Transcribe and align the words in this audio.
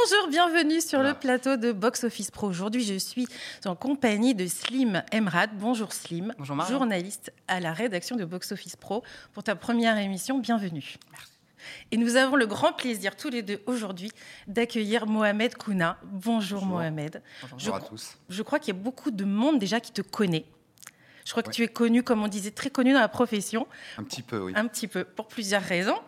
Bonjour, 0.00 0.28
bienvenue 0.28 0.80
sur 0.80 1.02
le 1.02 1.12
plateau 1.12 1.56
de 1.56 1.72
Box 1.72 2.04
Office 2.04 2.30
Pro. 2.30 2.46
Aujourd'hui, 2.46 2.84
je 2.84 2.94
suis 2.98 3.26
en 3.64 3.74
compagnie 3.74 4.32
de 4.34 4.46
Slim 4.46 5.02
Emrad. 5.10 5.50
Bonjour 5.58 5.92
Slim, 5.92 6.32
Bonjour 6.38 6.64
journaliste 6.66 7.32
à 7.48 7.58
la 7.58 7.72
rédaction 7.72 8.14
de 8.14 8.24
Box 8.24 8.52
Office 8.52 8.76
Pro. 8.76 9.02
Pour 9.32 9.42
ta 9.42 9.56
première 9.56 9.98
émission, 9.98 10.38
bienvenue. 10.38 10.94
Merci. 11.10 11.32
Et 11.90 11.96
nous 11.96 12.14
avons 12.14 12.36
le 12.36 12.46
grand 12.46 12.72
plaisir 12.72 13.16
tous 13.16 13.28
les 13.28 13.42
deux 13.42 13.60
aujourd'hui 13.66 14.12
d'accueillir 14.46 15.06
Mohamed 15.06 15.56
Kouna. 15.56 15.98
Bonjour, 16.04 16.60
Bonjour. 16.60 16.76
Mohamed. 16.76 17.20
Bonjour 17.50 17.58
Je 17.58 17.70
à 17.70 17.80
tous. 17.80 18.18
Je 18.28 18.42
crois 18.42 18.60
qu'il 18.60 18.74
y 18.74 18.78
a 18.78 18.80
beaucoup 18.80 19.10
de 19.10 19.24
monde 19.24 19.58
déjà 19.58 19.80
qui 19.80 19.90
te 19.90 20.02
connaît. 20.02 20.44
Je 21.28 21.32
crois 21.34 21.42
que 21.42 21.50
tu 21.50 21.62
es 21.62 21.68
connu, 21.68 22.02
comme 22.02 22.22
on 22.22 22.28
disait, 22.28 22.52
très 22.52 22.70
connu 22.70 22.94
dans 22.94 23.00
la 23.00 23.08
profession. 23.08 23.66
Un 23.98 24.02
petit 24.04 24.22
peu, 24.22 24.38
oui. 24.40 24.54
Un 24.56 24.66
petit 24.66 24.88
peu, 24.88 25.04
pour 25.04 25.28
plusieurs 25.28 25.60
raisons. 25.60 25.98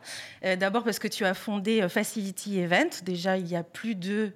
Euh, 0.46 0.56
D'abord 0.56 0.82
parce 0.82 0.98
que 0.98 1.08
tu 1.08 1.26
as 1.26 1.34
fondé 1.34 1.82
euh, 1.82 1.90
Facility 1.90 2.58
Event, 2.58 2.88
déjà 3.02 3.36
il 3.36 3.46
y 3.46 3.54
a 3.54 3.62
plus 3.62 3.94
de 3.94 4.32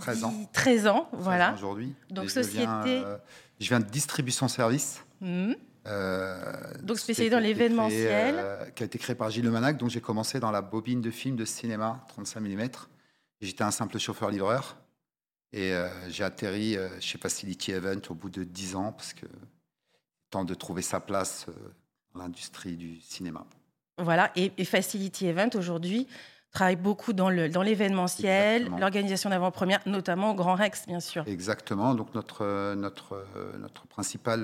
13 0.00 0.24
ans. 0.24 0.28
10 0.32 0.48
13 0.52 0.86
ans, 0.88 1.08
voilà. 1.12 1.54
Aujourd'hui. 1.54 1.94
Donc, 2.10 2.26
Et 2.26 2.28
je 2.28 2.40
viens, 2.40 2.82
société- 2.82 3.02
euh, 3.02 3.16
je 3.58 3.66
viens 3.66 3.80
de 3.80 3.86
distribution 3.86 4.46
service. 4.46 5.02
Mhm. 5.22 5.56
euh, 5.86 6.52
Donc, 6.82 6.98
société 6.98 6.98
spécialisée 6.98 7.30
dans 7.30 7.38
l'événementiel. 7.38 8.34
euh, 8.36 8.66
qui 8.74 8.82
a 8.82 8.86
été 8.86 8.98
créée 8.98 9.16
par 9.16 9.30
Gilles 9.30 9.46
Lemanac. 9.46 9.78
Donc 9.78 9.88
j'ai 9.88 10.02
commencé 10.02 10.38
dans 10.38 10.50
la 10.50 10.60
bobine 10.60 11.00
de 11.00 11.10
film 11.10 11.34
de 11.36 11.46
cinéma 11.46 12.04
35 12.08 12.40
mm. 12.40 12.68
J'étais 13.40 13.64
un 13.64 13.70
simple 13.70 13.98
chauffeur-livreur. 13.98 14.76
Et 15.54 15.72
euh, 15.72 15.88
j'ai 16.10 16.24
atterri 16.24 16.76
chez 17.00 17.16
Facility 17.16 17.72
Event 17.72 18.00
au 18.10 18.14
bout 18.14 18.28
de 18.28 18.44
10 18.44 18.74
ans 18.76 18.92
parce 18.92 19.14
que 19.14 19.24
temps 20.34 20.44
de 20.44 20.54
trouver 20.54 20.82
sa 20.82 20.98
place 20.98 21.46
euh, 21.48 21.52
dans 22.12 22.22
l'industrie 22.22 22.76
du 22.76 23.00
cinéma. 23.00 23.46
Voilà, 23.98 24.32
et, 24.34 24.50
et 24.58 24.64
Facility 24.64 25.26
Event 25.26 25.50
aujourd'hui 25.54 26.08
travaille 26.50 26.76
beaucoup 26.76 27.12
dans 27.12 27.30
dans 27.48 27.62
l'événementiel, 27.62 28.54
Exactement. 28.54 28.78
l'organisation 28.78 29.30
d'avant-première, 29.30 29.80
notamment 29.86 30.30
au 30.32 30.34
Grand 30.34 30.54
Rex, 30.54 30.86
bien 30.86 31.00
sûr. 31.00 31.22
Exactement. 31.26 31.94
Donc 31.94 32.14
notre 32.14 32.42
euh, 32.42 32.74
notre 32.74 33.14
euh, 33.14 33.56
notre 33.58 33.86
principale 33.86 34.42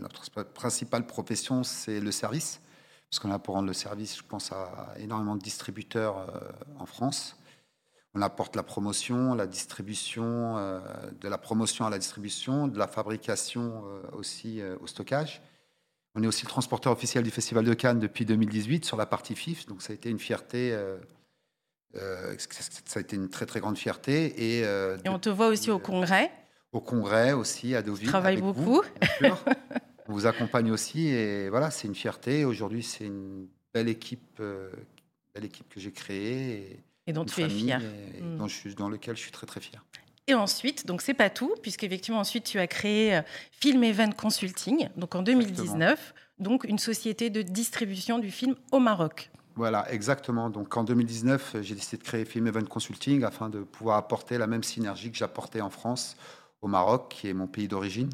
notre 0.00 0.22
principale 0.62 1.06
profession 1.06 1.62
c'est 1.64 2.00
le 2.00 2.12
service 2.12 2.60
parce 3.10 3.20
qu'on 3.20 3.30
a 3.30 3.38
pour 3.38 3.54
rendre 3.54 3.68
le 3.68 3.74
service, 3.86 4.16
je 4.16 4.22
pense 4.22 4.52
à 4.52 4.94
énormément 4.98 5.36
de 5.36 5.40
distributeurs 5.40 6.16
en 6.78 6.86
France. 6.86 7.36
On 8.16 8.22
apporte 8.22 8.56
la 8.56 8.62
promotion, 8.62 9.34
la 9.34 9.46
distribution, 9.46 10.56
euh, 10.56 10.80
de 11.20 11.28
la 11.28 11.36
promotion 11.36 11.84
à 11.84 11.90
la 11.90 11.98
distribution, 11.98 12.66
de 12.66 12.78
la 12.78 12.88
fabrication 12.88 13.84
euh, 13.84 14.16
aussi 14.16 14.62
euh, 14.62 14.74
au 14.80 14.86
stockage. 14.86 15.42
On 16.14 16.22
est 16.22 16.26
aussi 16.26 16.46
le 16.46 16.48
transporteur 16.48 16.92
officiel 16.92 17.24
du 17.24 17.30
Festival 17.30 17.66
de 17.66 17.74
Cannes 17.74 17.98
depuis 17.98 18.24
2018 18.24 18.86
sur 18.86 18.96
la 18.96 19.04
partie 19.04 19.34
FIF, 19.34 19.66
donc 19.66 19.82
ça 19.82 19.92
a 19.92 19.94
été 19.94 20.08
une 20.08 20.18
fierté. 20.18 20.74
ça 21.92 22.98
a 22.98 23.00
été 23.00 23.16
une 23.16 23.28
très 23.28 23.44
très 23.44 23.60
grande 23.60 23.76
fierté 23.76 24.60
et, 24.60 24.66
on 25.06 25.18
te 25.18 25.28
voit 25.28 25.48
aussi 25.48 25.70
au 25.70 25.78
congrès. 25.78 26.32
au 26.72 26.80
congrès 26.80 27.34
aussi 27.34 27.74
à 27.74 27.82
Deauville. 27.82 28.08
travailles 28.08 28.38
avec 28.38 28.44
beaucoup. 28.44 28.62
vous. 28.62 28.82
On 30.08 30.14
vous 30.14 30.24
accompagne 30.24 30.70
aussi 30.70 31.08
et 31.08 31.50
voilà, 31.50 31.70
c'est 31.70 31.86
une 31.86 31.94
fierté. 31.94 32.46
Aujourd'hui, 32.46 32.82
c'est 32.82 33.04
une 33.04 33.46
belle 33.74 33.88
équipe, 33.90 34.40
belle 35.34 35.44
équipe 35.44 35.68
que 35.68 35.80
j'ai 35.80 35.92
créée 35.92 36.72
et 36.72 36.84
Et 37.06 37.12
dont 37.12 37.24
tu 37.24 37.40
es 37.42 37.48
fier. 37.48 37.80
et 37.82 38.22
Mm. 38.22 38.38
dont 38.38 38.48
je 38.48 38.68
dans 38.70 38.88
lequel 38.88 39.16
je 39.16 39.22
suis 39.22 39.30
très 39.32 39.46
très 39.46 39.60
fier. 39.60 39.84
Et 40.28 40.34
ensuite, 40.34 40.86
donc 40.86 41.02
c'est 41.02 41.14
pas 41.14 41.30
tout, 41.30 41.54
puisqu'effectivement 41.62 42.18
ensuite 42.20 42.44
tu 42.44 42.58
as 42.58 42.66
créé 42.66 43.16
euh, 43.16 43.22
Film 43.52 43.84
Event 43.84 44.10
Consulting, 44.10 44.88
donc 44.96 45.14
en 45.14 45.22
2019, 45.22 46.14
donc 46.40 46.64
une 46.64 46.78
société 46.78 47.30
de 47.30 47.42
distribution 47.42 48.18
du 48.18 48.30
film 48.32 48.56
au 48.72 48.80
Maroc. 48.80 49.30
Voilà, 49.54 49.90
exactement. 49.90 50.50
Donc 50.50 50.76
en 50.76 50.84
2019, 50.84 51.54
euh, 51.54 51.62
j'ai 51.62 51.74
décidé 51.74 51.96
de 51.96 52.02
créer 52.02 52.24
Film 52.24 52.46
Event 52.46 52.64
Consulting 52.64 53.22
afin 53.24 53.48
de 53.48 53.60
pouvoir 53.60 53.96
apporter 53.96 54.36
la 54.36 54.46
même 54.46 54.62
synergie 54.62 55.10
que 55.10 55.16
j'apportais 55.16 55.60
en 55.62 55.70
France 55.70 56.16
au 56.60 56.68
Maroc, 56.68 57.08
qui 57.10 57.28
est 57.28 57.32
mon 57.32 57.46
pays 57.46 57.68
d'origine. 57.68 58.10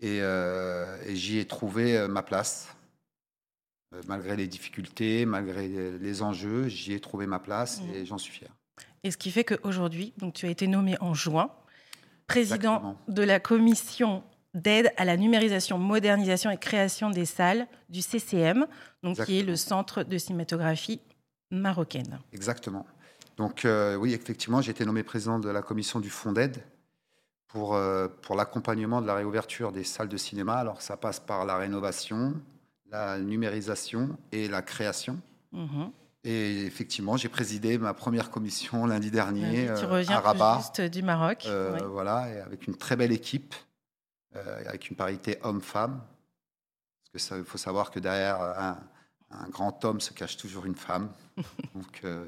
Et, 0.00 0.20
euh, 0.22 0.96
et 1.06 1.14
j'y 1.16 1.38
ai 1.38 1.44
trouvé 1.44 1.96
euh, 1.98 2.08
ma 2.08 2.22
place. 2.22 2.74
Euh, 3.92 4.00
malgré 4.06 4.36
les 4.36 4.46
difficultés, 4.46 5.26
malgré 5.26 5.66
les- 5.66 6.22
enjeux, 6.22 6.68
j'y 6.68 6.92
ai 6.92 7.00
trouvé 7.00 7.26
ma 7.26 7.38
place 7.40 7.80
Mhm. 7.82 7.94
et 7.94 8.06
j'en 8.06 8.18
suis 8.18 8.32
fier. 8.32 8.50
Et 9.02 9.10
ce 9.10 9.16
qui 9.16 9.30
fait 9.30 9.42
qu'aujourd'hui, 9.44 10.12
donc 10.18 10.34
tu 10.34 10.46
as 10.46 10.50
été 10.50 10.66
nommé 10.66 10.96
en 11.00 11.14
juin 11.14 11.50
président 12.26 12.76
Exactement. 12.76 12.96
de 13.08 13.22
la 13.22 13.40
commission 13.40 14.22
d'aide 14.54 14.92
à 14.96 15.04
la 15.04 15.16
numérisation, 15.16 15.78
modernisation 15.78 16.50
et 16.50 16.56
création 16.58 17.10
des 17.10 17.24
salles 17.24 17.66
du 17.88 18.00
CCM, 18.02 18.66
donc 19.02 19.24
qui 19.24 19.40
est 19.40 19.42
le 19.42 19.56
centre 19.56 20.02
de 20.04 20.18
cinématographie 20.18 21.00
marocaine. 21.50 22.20
Exactement. 22.32 22.86
Donc 23.36 23.64
euh, 23.64 23.96
oui, 23.96 24.12
effectivement, 24.12 24.60
j'ai 24.60 24.70
été 24.72 24.84
nommé 24.84 25.02
président 25.02 25.38
de 25.40 25.48
la 25.48 25.62
commission 25.62 25.98
du 25.98 26.10
fonds 26.10 26.32
d'aide 26.32 26.62
pour, 27.48 27.74
euh, 27.74 28.06
pour 28.22 28.36
l'accompagnement 28.36 29.00
de 29.02 29.06
la 29.06 29.14
réouverture 29.14 29.72
des 29.72 29.82
salles 29.84 30.08
de 30.08 30.16
cinéma. 30.16 30.54
Alors 30.56 30.80
ça 30.82 30.96
passe 30.96 31.18
par 31.18 31.44
la 31.44 31.56
rénovation, 31.56 32.34
la 32.90 33.18
numérisation 33.18 34.16
et 34.32 34.48
la 34.48 34.62
création. 34.62 35.18
Mhm. 35.52 35.90
Et 36.24 36.66
effectivement, 36.66 37.16
j'ai 37.16 37.28
présidé 37.30 37.78
ma 37.78 37.94
première 37.94 38.30
commission 38.30 38.84
lundi 38.84 39.10
dernier 39.10 39.66
tu 39.78 39.84
euh, 39.84 40.04
à 40.08 40.20
Rabat. 40.20 40.58
juste 40.58 40.80
du 40.82 41.02
Maroc. 41.02 41.44
Euh. 41.46 41.78
Voilà, 41.90 42.28
et 42.28 42.40
avec 42.40 42.66
une 42.66 42.76
très 42.76 42.94
belle 42.96 43.12
équipe, 43.12 43.54
euh, 44.36 44.62
avec 44.66 44.90
une 44.90 44.96
parité 44.96 45.38
homme-femme. 45.42 46.00
Parce 47.02 47.12
que 47.12 47.18
ça, 47.18 47.38
il 47.38 47.44
faut 47.44 47.56
savoir 47.58 47.90
que 47.90 47.98
derrière 48.00 48.40
un, 48.40 48.78
un 49.30 49.48
grand 49.48 49.84
homme 49.84 50.00
se 50.00 50.12
cache 50.12 50.36
toujours 50.36 50.66
une 50.66 50.74
femme. 50.74 51.08
donc, 51.74 52.00
euh, 52.04 52.26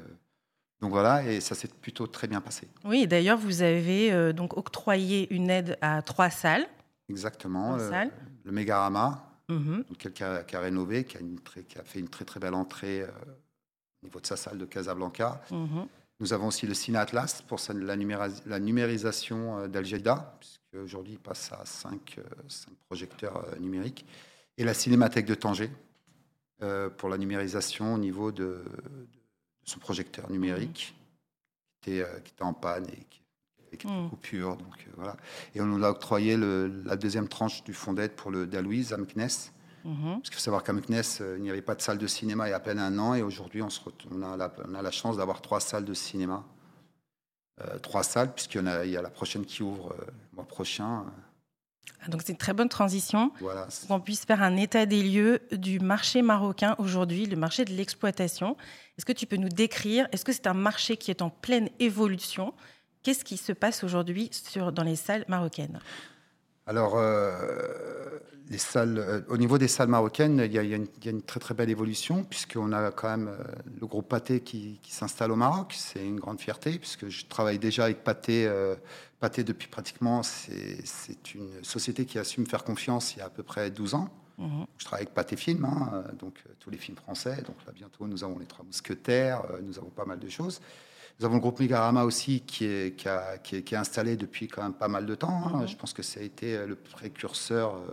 donc 0.81 0.91
voilà, 0.91 1.23
et 1.23 1.39
ça 1.39 1.55
s'est 1.55 1.67
plutôt 1.67 2.07
très 2.07 2.27
bien 2.27 2.41
passé. 2.41 2.67
Oui, 2.83 3.07
d'ailleurs, 3.07 3.37
vous 3.37 3.61
avez 3.61 4.11
euh, 4.11 4.33
donc 4.33 4.57
octroyé 4.57 5.33
une 5.33 5.49
aide 5.49 5.77
à 5.81 6.01
trois 6.01 6.29
salles. 6.29 6.65
Exactement. 7.09 7.73
Trois 7.75 7.77
Le, 7.83 7.89
salles. 7.89 8.11
le 8.43 8.51
Mégarama, 8.51 9.32
Mhm. 9.49 9.83
donc, 9.89 9.97
qui, 9.97 10.23
a, 10.23 10.43
qui 10.43 10.55
a 10.55 10.59
rénové, 10.59 11.03
qui 11.05 11.17
a, 11.17 11.19
une 11.19 11.39
très- 11.39 11.63
qui 11.63 11.77
a 11.77 11.83
fait 11.83 11.99
une 11.99 12.07
très 12.09 12.25
très 12.25 12.39
belle 12.39 12.53
entrée 12.53 13.01
euh, 13.01 13.07
au 14.01 14.05
niveau 14.05 14.19
de 14.19 14.25
sa 14.25 14.37
salle 14.37 14.57
de 14.57 14.65
Casablanca. 14.65 15.41
Mhm. 15.51 15.87
Nous 16.19 16.31
avons 16.31 16.47
aussi 16.47 16.65
le 16.67 16.73
Ciné 16.73 16.97
Atlas 16.99 17.41
pour 17.41 17.59
la, 17.73 18.59
numérisation 18.59 19.57
euh, 19.59 19.67
d'Al 19.67 19.83
Jaida, 19.85 20.37
puisque 20.39 20.75
aujourd'hui 20.83 21.13
il 21.13 21.19
passe 21.19 21.51
à 21.51 21.65
5 21.65 22.19
projecteurs 22.87 23.45
euh, 23.49 23.59
numériques, 23.59 24.05
et 24.57 24.63
la 24.63 24.73
Cinémathèque 24.73 25.25
de 25.25 25.35
Tanger 25.35 25.69
euh, 26.61 26.89
pour 26.89 27.09
la 27.09 27.17
numérisation 27.17 27.95
au 27.95 27.97
niveau 27.97 28.31
de, 28.31 28.63
de 28.63 29.65
son 29.65 29.79
projecteur 29.79 30.29
numérique 30.31 30.95
qui, 31.81 31.91
était, 31.91 32.03
euh, 32.03 32.19
qui 32.19 32.31
était 32.31 32.43
en 32.43 32.53
panne 32.53 32.87
et 32.89 33.03
qui 33.09 33.22
avec 33.73 33.81
quelques 33.81 34.09
coupures. 34.09 34.55
Donc, 34.57 34.75
euh, 34.87 34.91
voilà. 34.95 35.15
Et 35.55 35.61
on 35.61 35.65
nous 35.65 35.83
a 35.83 35.89
octroyé 35.89 36.37
le- 36.37 36.83
la 36.85 36.95
deuxième 36.95 37.27
tranche 37.27 37.63
du 37.63 37.73
fonds 37.73 37.93
d'aide 37.93 38.11
pour 38.13 38.31
le 38.31 38.45
Dalouise 38.47 38.93
à 38.93 38.97
Meknès. 38.97 39.51
Mhm. 39.85 39.93
Parce 40.13 40.29
qu'il 40.29 40.35
faut 40.35 40.39
savoir 40.39 40.63
qu'à 40.63 40.71
Meknès, 40.73 41.19
euh, 41.21 41.35
il 41.37 41.43
n'y 41.43 41.49
avait 41.49 41.61
pas 41.61 41.75
de 41.75 41.81
salle 41.81 41.97
de 41.97 42.07
cinéma 42.07 42.47
il 42.47 42.51
y 42.51 42.53
a 42.53 42.57
à 42.57 42.59
peine 42.61 42.79
un 42.79 42.97
an, 42.99 43.13
et 43.15 43.21
aujourd'hui, 43.21 43.61
on, 43.61 43.67
on, 44.11 44.21
a 44.21 44.37
la, 44.37 44.53
on 44.67 44.75
a 44.75 44.81
la 44.81 44.91
chance 44.91 45.17
d'avoir 45.17 45.41
trois 45.41 45.59
salles 45.59 45.85
de 45.85 45.93
cinéma. 45.93 46.43
Euh, 47.61 47.77
trois 47.79 48.03
salles, 48.03 48.33
puisqu'il 48.33 48.63
y, 48.63 48.67
a, 48.67 48.85
il 48.85 48.91
y 48.91 48.97
a 48.97 49.01
la 49.01 49.09
prochaine 49.11 49.45
qui 49.45 49.61
ouvre 49.61 49.91
euh, 49.91 50.05
le 50.31 50.35
mois 50.37 50.45
prochain. 50.45 51.05
Ah, 52.01 52.07
Donc 52.07 52.21
c'est 52.23 52.31
une 52.31 52.37
très 52.37 52.53
bonne 52.53 52.69
transition. 52.69 53.31
Voilà. 53.41 53.67
c'est- 53.69 53.87
qu'on 53.87 53.99
puisse 53.99 54.25
faire 54.25 54.41
un 54.41 54.55
état 54.55 54.85
des 54.85 55.03
lieux 55.03 55.39
du 55.51 55.79
marché 55.79 56.21
marocain 56.21 56.75
aujourd'hui, 56.79 57.25
le 57.27 57.35
marché 57.35 57.63
de 57.65 57.71
l'exploitation. 57.73 58.55
Est-ce 58.97 59.05
que 59.05 59.11
tu 59.11 59.25
peux 59.27 59.35
nous 59.35 59.49
décrire, 59.49 60.07
est-ce 60.11 60.23
que 60.25 60.31
c'est 60.31 60.47
un 60.47 60.53
marché 60.55 60.97
qui 60.97 61.11
est 61.11 61.21
en 61.21 61.29
pleine 61.29 61.69
évolution 61.79 62.53
Qu'est-ce 63.03 63.25
qui 63.25 63.37
se 63.37 63.51
passe 63.51 63.83
aujourd'hui 63.83 64.31
dans 64.73 64.83
les 64.83 64.95
salles 64.95 65.25
marocaines? 65.27 65.79
Alors, 66.65 66.93
euh, 66.95 68.19
les 68.49 68.57
salles, 68.57 68.97
euh, 68.97 69.21
au 69.29 69.37
niveau 69.37 69.57
des 69.57 69.67
salles 69.67 69.87
marocaines, 69.87 70.41
il 70.45 70.51
y, 70.51 70.59
a, 70.59 70.63
y 70.63 70.73
une, 70.73 70.87
il 70.97 71.05
y 71.05 71.07
a 71.07 71.11
une 71.11 71.21
très 71.21 71.39
très 71.39 71.53
belle 71.53 71.69
évolution, 71.69 72.23
puisqu'on 72.23 72.71
a 72.71 72.91
quand 72.91 73.09
même 73.09 73.27
euh, 73.27 73.43
le 73.79 73.87
groupe 73.87 74.07
Pathé 74.07 74.41
qui, 74.41 74.79
qui 74.81 74.93
s'installe 74.93 75.31
au 75.31 75.35
Maroc. 75.35 75.73
C'est 75.75 76.05
une 76.05 76.19
grande 76.19 76.39
fierté, 76.39 76.77
puisque 76.77 77.09
je 77.09 77.25
travaille 77.25 77.59
déjà 77.59 77.85
avec 77.85 77.99
euh, 78.29 78.75
Pathé 79.19 79.43
depuis 79.43 79.67
pratiquement. 79.67 80.23
C'est 80.23 81.33
une 81.35 81.63
société 81.63 82.05
qui 82.05 82.19
assume 82.19 82.45
faire 82.45 82.63
confiance 82.63 83.15
il 83.15 83.19
y 83.19 83.21
a 83.21 83.25
à 83.25 83.29
peu 83.29 83.43
près 83.43 83.71
12 83.71 83.95
ans. 83.95 84.09
Mhm. 84.37 84.65
Je 84.77 84.85
travaille 84.85 85.03
avec 85.03 85.13
Pathé 85.13 85.35
Film, 85.35 85.63
hein, 85.65 86.03
donc 86.19 86.43
tous 86.59 86.69
les 86.69 86.77
films 86.77 86.97
français. 86.97 87.35
Donc 87.45 87.55
là, 87.65 87.71
bientôt, 87.73 88.07
nous 88.07 88.23
avons 88.23 88.39
Les 88.39 88.45
Trois 88.45 88.65
Mousquetaires, 88.65 89.43
nous 89.61 89.77
avons 89.77 89.89
pas 89.89 90.05
mal 90.05 90.19
de 90.19 90.29
choses. 90.29 90.59
Nous 91.19 91.25
avons 91.25 91.35
le 91.35 91.41
groupe 91.41 91.59
Megarama 91.59 92.03
aussi 92.03 92.41
qui 92.41 92.65
est, 92.65 92.95
qui, 92.97 93.07
a- 93.07 93.37
qui 93.37 93.57
est- 93.57 93.61
qui 93.63 93.75
est 93.75 93.77
installé 93.77 94.17
depuis 94.17 94.47
quand 94.47 94.63
même 94.63 94.73
pas 94.73 94.87
mal 94.87 95.05
de 95.05 95.15
temps. 95.15 95.43
hein. 95.47 95.65
Je 95.67 95.75
pense 95.75 95.93
que 95.93 96.01
ça 96.03 96.19
a 96.19 96.23
été 96.23 96.55
euh, 96.57 96.65
le 96.67 96.75
précurseur 96.75 97.75
euh, 97.75 97.91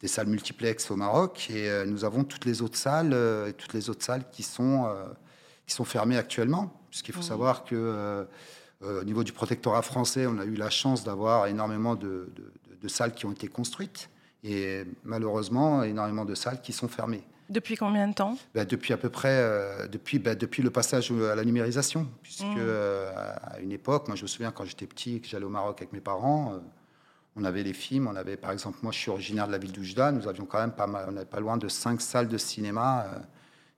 des 0.00 0.08
salles 0.08 0.26
multiplex 0.26 0.90
au 0.90 0.96
Maroc. 0.96 1.48
Et 1.50 1.68
euh, 1.70 1.86
nous 1.86 2.04
avons 2.04 2.24
toutes 2.24 2.44
les 2.44 2.60
autres 2.60 2.76
salles, 2.76 3.16
toutes 3.56 3.72
les 3.72 3.88
autres 3.88 4.04
salles 4.04 4.24
qui 4.32 4.42
sont, 4.42 4.92
qui 5.66 5.74
sont 5.74 5.84
fermées 5.84 6.18
actuellement. 6.18 6.72
Puisqu'il 6.90 7.14
faut 7.14 7.22
savoir 7.22 7.64
que 7.64 8.26
au 8.82 9.04
niveau 9.04 9.22
du 9.22 9.32
protectorat 9.32 9.82
français, 9.82 10.26
on 10.26 10.38
a 10.38 10.44
eu 10.44 10.56
la 10.56 10.68
chance 10.68 11.04
d'avoir 11.04 11.46
énormément 11.46 11.94
de, 11.94 12.28
de- 12.34 12.42
de- 12.70 12.76
de 12.82 12.88
salles 12.88 13.14
qui 13.14 13.26
ont 13.26 13.30
été 13.32 13.46
construites. 13.46 14.10
Et 14.42 14.82
malheureusement, 15.04 15.84
énormément 15.84 16.24
de 16.24 16.34
salles 16.34 16.60
qui 16.60 16.72
sont 16.72 16.88
fermées. 16.88 17.22
Depuis 17.52 17.76
combien 17.76 18.08
de 18.08 18.14
temps? 18.14 18.38
Bah, 18.54 18.64
depuis 18.64 18.94
à 18.94 18.96
peu 18.96 19.10
près, 19.10 19.28
euh, 19.30 19.86
depuis, 19.86 20.18
bah, 20.18 20.34
depuis 20.34 20.62
le 20.62 20.70
passage 20.70 21.12
à 21.12 21.34
la 21.34 21.44
numérisation, 21.44 22.08
puisque 22.22 22.44
Mmh. 22.44 22.56
euh, 22.58 23.12
à 23.42 23.60
une 23.60 23.72
époque, 23.72 24.08
moi 24.08 24.16
je 24.16 24.22
me 24.22 24.26
souviens 24.26 24.50
quand 24.52 24.64
j'étais 24.64 24.86
petit 24.86 25.16
et 25.16 25.20
que 25.20 25.28
j'allais 25.28 25.44
au 25.44 25.50
Maroc 25.50 25.76
avec 25.80 25.92
mes 25.92 26.00
parents, 26.00 26.60
on 27.36 27.44
avait 27.44 27.62
les 27.62 27.74
films, 27.74 28.06
on 28.08 28.16
avait 28.16 28.36
par 28.38 28.52
exemple, 28.52 28.78
moi 28.82 28.90
je 28.90 28.98
suis 28.98 29.10
originaire 29.10 29.46
de 29.46 29.52
la 29.52 29.58
ville 29.58 29.72
d'Oujda, 29.72 30.12
nous 30.12 30.26
avions 30.28 30.46
quand 30.46 30.60
même 30.60 30.72
pas 30.72 30.86
mal, 30.86 31.08
on 31.14 31.24
pas 31.26 31.40
loin 31.40 31.58
de 31.58 31.68
cinq 31.68 32.00
salles 32.00 32.28
de 32.28 32.38
cinéma 32.38 33.06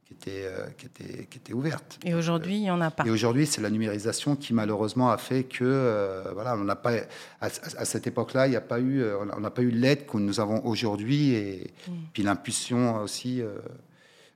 qui 0.04 0.12
étaient, 0.14 0.48
qui, 0.76 0.86
étaient, 0.86 1.26
qui 1.26 1.52
ouvertes. 1.52 1.98
Et 2.04 2.14
aujourd'hui, 2.14 2.56
il 2.56 2.62
n'y 2.62 2.70
en 2.70 2.80
a 2.80 2.90
pas. 2.90 3.04
Et 3.06 3.10
aujourd'hui, 3.10 3.46
c'est 3.46 3.60
la 3.60 3.70
numérisation 3.70 4.36
qui 4.36 4.52
malheureusement 4.52 5.10
a 5.10 5.16
fait 5.16 5.44
que, 5.44 6.22
voilà, 6.34 6.54
on 6.56 6.64
n'a 6.64 6.76
pas, 6.76 6.92
à, 7.40 7.48
cette 7.48 8.06
époque-là, 8.06 8.46
il 8.46 8.50
n'y 8.50 8.56
a 8.56 8.60
pas 8.60 8.80
eu, 8.80 9.02
on 9.32 9.40
n'a 9.40 9.50
pas 9.50 9.62
eu 9.62 9.70
l'aide 9.70 10.06
que 10.06 10.18
nous 10.18 10.40
avons 10.40 10.64
aujourd'hui 10.66 11.34
et 11.34 11.70
mm. 11.88 11.92
puis 12.12 12.22
l'impulsion 12.22 13.02
aussi. 13.02 13.42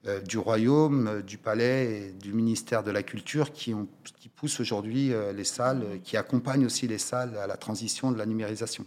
Euh, 0.06 0.20
du 0.20 0.38
royaume, 0.38 1.08
euh, 1.08 1.22
du 1.22 1.38
palais 1.38 1.90
et 1.90 2.12
du 2.12 2.32
ministère 2.32 2.84
de 2.84 2.92
la 2.92 3.02
Culture 3.02 3.52
qui, 3.52 3.74
ont, 3.74 3.88
qui 4.20 4.28
poussent 4.28 4.60
aujourd'hui 4.60 5.12
euh, 5.12 5.32
les 5.32 5.42
salles, 5.42 6.00
qui 6.04 6.16
accompagnent 6.16 6.64
aussi 6.64 6.86
les 6.86 6.98
salles 6.98 7.36
à 7.36 7.48
la 7.48 7.56
transition 7.56 8.12
de 8.12 8.18
la 8.18 8.24
numérisation. 8.24 8.86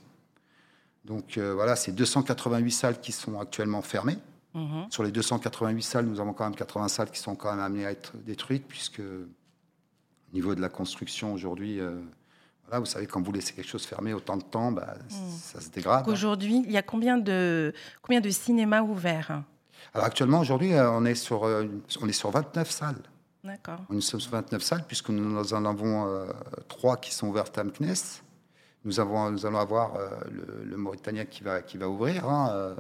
Donc 1.03 1.39
voilà, 1.39 1.75
c'est 1.75 1.93
288 1.93 2.71
salles 2.71 3.01
qui 3.01 3.11
sont 3.11 3.39
actuellement 3.39 3.81
fermées. 3.81 4.19
Mhm. 4.53 4.88
Sur 4.89 5.03
les 5.03 5.12
288 5.12 5.81
salles, 5.81 6.06
nous 6.06 6.19
avons 6.19 6.33
quand 6.33 6.44
même 6.44 6.56
80 6.56 6.88
salles 6.88 7.12
qui 7.12 7.19
sont 7.19 7.36
quand 7.36 7.51
même 7.51 7.63
amenées 7.63 7.86
à 7.86 7.92
être 7.92 8.18
détruites, 8.18 8.65
puisque 8.68 9.00
au 9.00 10.33
niveau 10.33 10.56
de 10.56 10.62
la 10.62 10.69
construction 10.69 11.33
aujourd'hui, 11.33 11.80
voilà, 12.71 12.80
vous 12.80 12.86
savez, 12.86 13.06
quand 13.06 13.21
vous 13.21 13.33
laissez 13.33 13.53
quelque 13.53 13.68
chose 13.68 13.86
fermé 13.86 14.13
autant 14.13 14.38
de 14.38 14.44
temps, 14.44 14.71
bah, 14.71 14.95
mhm. 15.09 15.30
ça 15.30 15.59
se 15.59 15.69
dégrade. 15.69 16.07
Aujourd'hui, 16.07 16.63
il 16.65 16.71
y 16.71 16.77
a 16.77 16.81
combien 16.81 17.18
de, 17.18 17.74
combien 18.01 18.21
de 18.21 18.30
cinémas 18.30 18.81
ouverts? 18.81 19.44
Alors 19.94 20.07
actuellement, 20.07 20.39
aujourd'hui, 20.39 20.74
euh, 20.74 20.89
on, 20.89 21.03
est 21.03 21.15
sur, 21.15 21.44
euh, 21.44 21.65
on 22.01 22.07
est 22.07 22.13
sur 22.13 22.31
29 22.31 22.69
salles. 22.69 23.01
D'accord. 23.44 23.80
On 23.89 23.98
est 23.98 24.01
sur 24.01 24.19
29 24.19 24.62
salles, 24.62 24.86
puisque 24.88 25.09
nous 25.09 25.53
en 25.53 25.65
avons 25.65 26.07
euh, 26.07 26.27
trois 26.69 26.95
qui 26.95 27.13
sont 27.13 27.27
ouvertes 27.27 27.57
à 27.57 27.63
Mknes. 27.65 28.21
Nous, 28.86 29.00
avons, 29.00 29.30
nous 29.31 29.45
allons 29.45 29.59
avoir 29.59 29.94
le, 30.31 30.77
Mauritanien 30.77 31.25
qui 31.25 31.44
va, 31.44 31.62
qui 31.62 31.77
va 31.77 31.88
ouvrir. 31.88 32.27
Hein, 32.27 32.75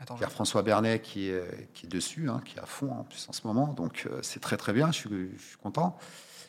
mhm. 0.00 0.16
Pierre-François 0.16 0.62
Bernet 0.62 1.00
qui 1.00 1.28
est, 1.28 1.72
qui 1.72 1.86
est 1.86 1.88
dessus, 1.88 2.28
hein, 2.28 2.40
qui 2.44 2.56
est 2.56 2.60
à 2.60 2.66
fond 2.66 2.90
en 2.90 3.04
plus 3.04 3.28
en 3.28 3.32
ce 3.32 3.46
moment. 3.46 3.72
Donc 3.72 4.08
c'est 4.22 4.40
très 4.40 4.56
très 4.56 4.72
bien, 4.72 4.92
je 4.92 4.98
suis, 4.98 5.30
je 5.36 5.42
suis, 5.42 5.56
content. 5.56 5.98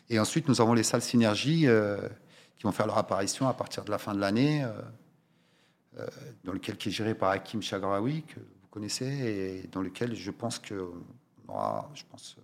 Et 0.10 0.20
ensuite, 0.20 0.48
nous 0.48 0.62
avons 0.62 0.74
les 0.74 0.84
salles 0.84 1.02
Synergie 1.02 1.68
qui 2.58 2.64
vont 2.64 2.72
faire 2.72 2.88
leur 2.88 2.98
apparition 2.98 3.48
à 3.48 3.54
partir 3.54 3.84
de 3.86 3.92
la 3.92 3.98
fin 3.98 4.14
de 4.14 4.20
l'année, 4.20 4.66
dans 6.44 6.52
lequel 6.52 6.78
qui 6.78 6.90
est 6.90 6.92
géré 6.92 7.14
par 7.14 7.30
Hakim 7.30 7.62
Chagraoui, 7.62 8.24
que 8.24 8.40
connaissez, 8.72 9.06
et 9.06 9.68
dans 9.68 9.82
lequel 9.82 10.16
je 10.16 10.32
pense 10.32 10.60
que 10.60 10.92
je 11.94 12.04
pense, 12.10 12.38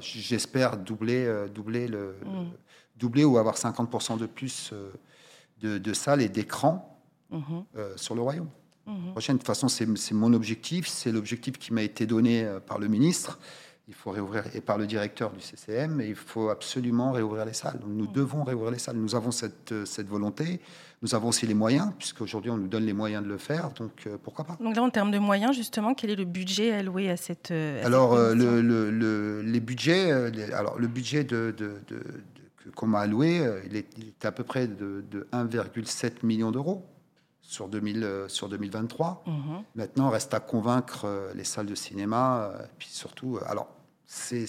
j'espère 0.00 0.76
doubler, 0.76 1.24
euh, 1.24 1.48
doubler, 1.48 1.88
le, 1.88 2.16
mm. 2.24 2.50
doubler 2.96 3.24
ou 3.24 3.38
avoir 3.38 3.56
50% 3.56 4.18
de 4.18 4.26
plus 4.26 4.70
euh, 4.72 4.92
de, 5.60 5.78
de 5.78 5.92
salles 5.92 6.22
et 6.22 6.28
d'écrans 6.28 7.00
mm-hmm. 7.32 7.64
euh, 7.76 7.96
sur 7.96 8.14
le 8.14 8.22
royaume. 8.22 8.50
Mm-hmm. 8.86 9.12
Prochaine, 9.12 9.36
de 9.36 9.40
toute 9.40 9.46
façon, 9.46 9.68
c'est 9.68 10.12
mon 10.12 10.32
objectif, 10.32 10.86
c'est 10.88 11.12
l'objectif 11.12 11.58
qui 11.58 11.72
m'a 11.72 11.82
été 11.82 12.06
donné 12.06 12.48
par 12.66 12.78
le 12.78 12.88
ministre. 12.88 13.38
Il 13.88 13.94
faut 13.94 14.10
réouvrir, 14.10 14.44
et 14.54 14.60
par 14.60 14.78
le 14.78 14.86
directeur 14.86 15.32
du 15.32 15.40
CCM, 15.40 16.00
et 16.00 16.08
il 16.08 16.14
faut 16.14 16.50
absolument 16.50 17.12
réouvrir 17.12 17.44
les 17.44 17.52
salles. 17.52 17.80
Nous 17.86 18.04
mm. 18.04 18.12
devons 18.12 18.44
réouvrir 18.44 18.70
les 18.70 18.78
salles. 18.78 18.96
Nous 18.96 19.14
avons 19.14 19.32
cette, 19.32 19.74
cette 19.84 20.08
volonté. 20.08 20.60
Nous 21.02 21.16
avons 21.16 21.28
aussi 21.28 21.48
les 21.48 21.54
moyens, 21.54 21.90
puisqu'aujourd'hui 21.98 22.52
on 22.52 22.56
nous 22.56 22.68
donne 22.68 22.86
les 22.86 22.92
moyens 22.92 23.24
de 23.24 23.28
le 23.28 23.36
faire, 23.36 23.70
donc 23.70 23.90
euh, 24.06 24.16
pourquoi 24.22 24.44
pas? 24.44 24.56
Donc 24.60 24.76
là, 24.76 24.82
en 24.84 24.90
termes 24.90 25.10
de 25.10 25.18
moyens, 25.18 25.54
justement, 25.54 25.94
quel 25.94 26.10
est 26.10 26.16
le 26.16 26.24
budget 26.24 26.72
alloué 26.72 27.10
à 27.10 27.16
cette... 27.16 27.50
Euh, 27.50 27.84
alors, 27.84 28.14
euh, 28.14 28.34
le, 28.34 29.42
les 29.42 29.60
budgets, 29.60 30.12
alors 30.52 30.78
le 30.78 30.86
budget 30.86 31.24
de, 31.24 31.52
qu'on 32.76 32.86
m'a 32.86 33.00
alloué, 33.00 33.42
il 33.68 33.76
est, 33.76 34.24
à 34.24 34.30
peu 34.30 34.44
près 34.44 34.68
de, 34.68 35.04
1,7 35.32 36.24
million 36.24 36.52
d'euros 36.52 36.86
sur, 37.42 37.68
2000, 37.68 38.24
sur 38.28 38.48
2023. 38.48 39.24
Mhm. 39.26 39.62
Maintenant, 39.74 40.10
reste 40.10 40.32
à 40.34 40.40
convaincre 40.40 41.30
les 41.34 41.44
salles 41.44 41.66
de 41.66 41.74
cinéma, 41.74 42.52
puis 42.78 42.88
surtout, 42.88 43.38
alors 43.46 43.68
c'est 44.06 44.46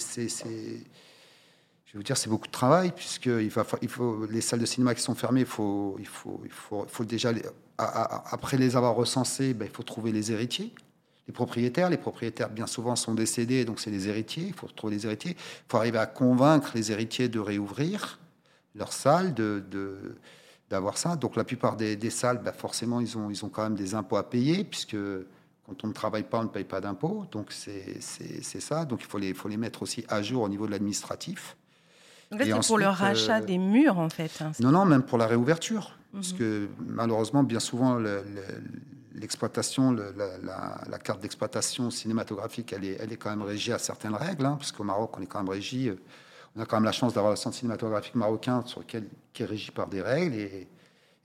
je 1.94 1.98
vais 1.98 2.02
vous 2.02 2.02
dire, 2.02 2.16
c'est 2.16 2.28
beaucoup 2.28 2.48
de 2.48 2.52
travail, 2.52 2.90
puisqu'il 2.90 3.50
faut, 3.52 3.62
il 3.80 3.88
faut, 3.88 4.26
les 4.26 4.40
salles 4.40 4.58
de 4.58 4.66
cinéma 4.66 4.96
qui 4.96 5.00
sont 5.00 5.14
fermées, 5.14 5.42
il 5.42 5.46
faut, 5.46 5.94
il 6.00 6.08
faut, 6.08 6.40
il 6.44 6.50
faut, 6.50 6.84
faut 6.88 7.04
déjà, 7.04 7.30
après 7.78 8.56
les 8.56 8.74
avoir 8.74 8.96
recensées, 8.96 9.54
ben, 9.54 9.66
il 9.66 9.70
faut 9.70 9.84
trouver 9.84 10.10
les 10.10 10.32
héritiers, 10.32 10.74
les 11.26 11.32
propriétaires. 11.32 11.90
Les 11.90 11.96
propriétaires, 11.96 12.50
bien 12.50 12.66
souvent, 12.66 12.96
sont 12.96 13.14
décédés, 13.14 13.64
donc 13.64 13.80
c'est 13.80 13.90
les 13.90 14.08
héritiers. 14.08 14.46
Il 14.48 14.54
faut 14.54 14.66
trouver 14.66 14.96
les 14.96 15.06
héritiers. 15.06 15.32
Il 15.32 15.70
faut 15.70 15.76
arriver 15.76 15.98
à 15.98 16.06
convaincre 16.06 16.72
les 16.74 16.92
héritiers 16.92 17.28
de 17.28 17.38
réouvrir 17.38 18.18
leurs 18.74 18.92
salles, 18.92 19.32
de, 19.34 19.62
d'avoir 20.74 20.98
ça. 20.98 21.14
Donc 21.14 21.36
la 21.36 21.44
plupart 21.44 21.76
des, 21.76 22.10
salles, 22.10 22.40
ben, 22.42 22.52
forcément, 22.52 23.00
ils 23.00 23.16
ont, 23.16 23.30
ils 23.30 23.44
ont 23.44 23.48
quand 23.48 23.62
même 23.62 23.76
des 23.76 23.94
impôts 23.94 24.16
à 24.16 24.28
payer, 24.28 24.64
puisque 24.64 24.96
quand 25.66 25.84
on 25.84 25.86
ne 25.86 25.92
travaille 25.92 26.24
pas, 26.24 26.40
on 26.40 26.44
ne 26.44 26.48
paye 26.48 26.64
pas 26.64 26.80
d'impôts. 26.80 27.26
Donc 27.30 27.52
c'est, 27.52 28.00
ça. 28.60 28.84
Donc 28.84 29.00
il 29.02 29.06
faut 29.06 29.18
les, 29.18 29.34
faut 29.34 29.48
les 29.48 29.56
mettre 29.56 29.82
aussi 29.82 30.04
à 30.08 30.20
jour 30.20 30.42
au 30.42 30.48
niveau 30.48 30.66
de 30.66 30.72
l'administratif. 30.72 31.56
C'est 32.36 32.66
pour 32.66 32.78
le 32.78 32.88
rachat 32.88 33.38
euh, 33.38 33.44
des 33.44 33.58
murs, 33.58 33.98
en 33.98 34.08
fait. 34.10 34.32
Hein, 34.40 34.50
non, 34.58 34.72
non, 34.72 34.84
même 34.84 35.04
pour 35.04 35.18
la 35.18 35.28
réouverture. 35.28 35.96
Parce 36.12 36.32
mhm. 36.32 36.38
que 36.38 36.68
malheureusement, 36.84 37.44
bien 37.44 37.60
souvent, 37.60 38.00
l'exploitation, 39.14 39.92
la, 39.92 40.98
carte 40.98 41.20
d'exploitation 41.20 41.90
cinématographique, 41.90 42.72
elle 42.72 42.84
est, 42.84 42.96
elle 42.98 43.12
est 43.12 43.16
quand 43.16 43.30
même 43.30 43.42
régie 43.42 43.72
à 43.72 43.78
certaines 43.78 44.14
règles, 44.14 44.46
hein, 44.46 44.56
parce 44.58 44.72
qu'au 44.72 44.84
Maroc, 44.84 45.16
on 45.16 45.22
est 45.22 45.26
quand 45.26 45.38
même 45.38 45.50
régi. 45.50 45.90
Euh, 45.90 45.96
on 46.56 46.60
a 46.60 46.66
quand 46.66 46.76
même 46.76 46.84
la 46.84 46.92
chance 46.92 47.14
d'avoir 47.14 47.32
le 47.32 47.36
centre 47.36 47.56
cinématographique 47.56 48.14
marocain 48.14 48.62
sur 48.66 48.80
lequel, 48.80 49.08
qui 49.32 49.42
est 49.42 49.46
régi 49.46 49.70
par 49.70 49.88
des 49.88 50.02
règles, 50.02 50.36
et, 50.36 50.68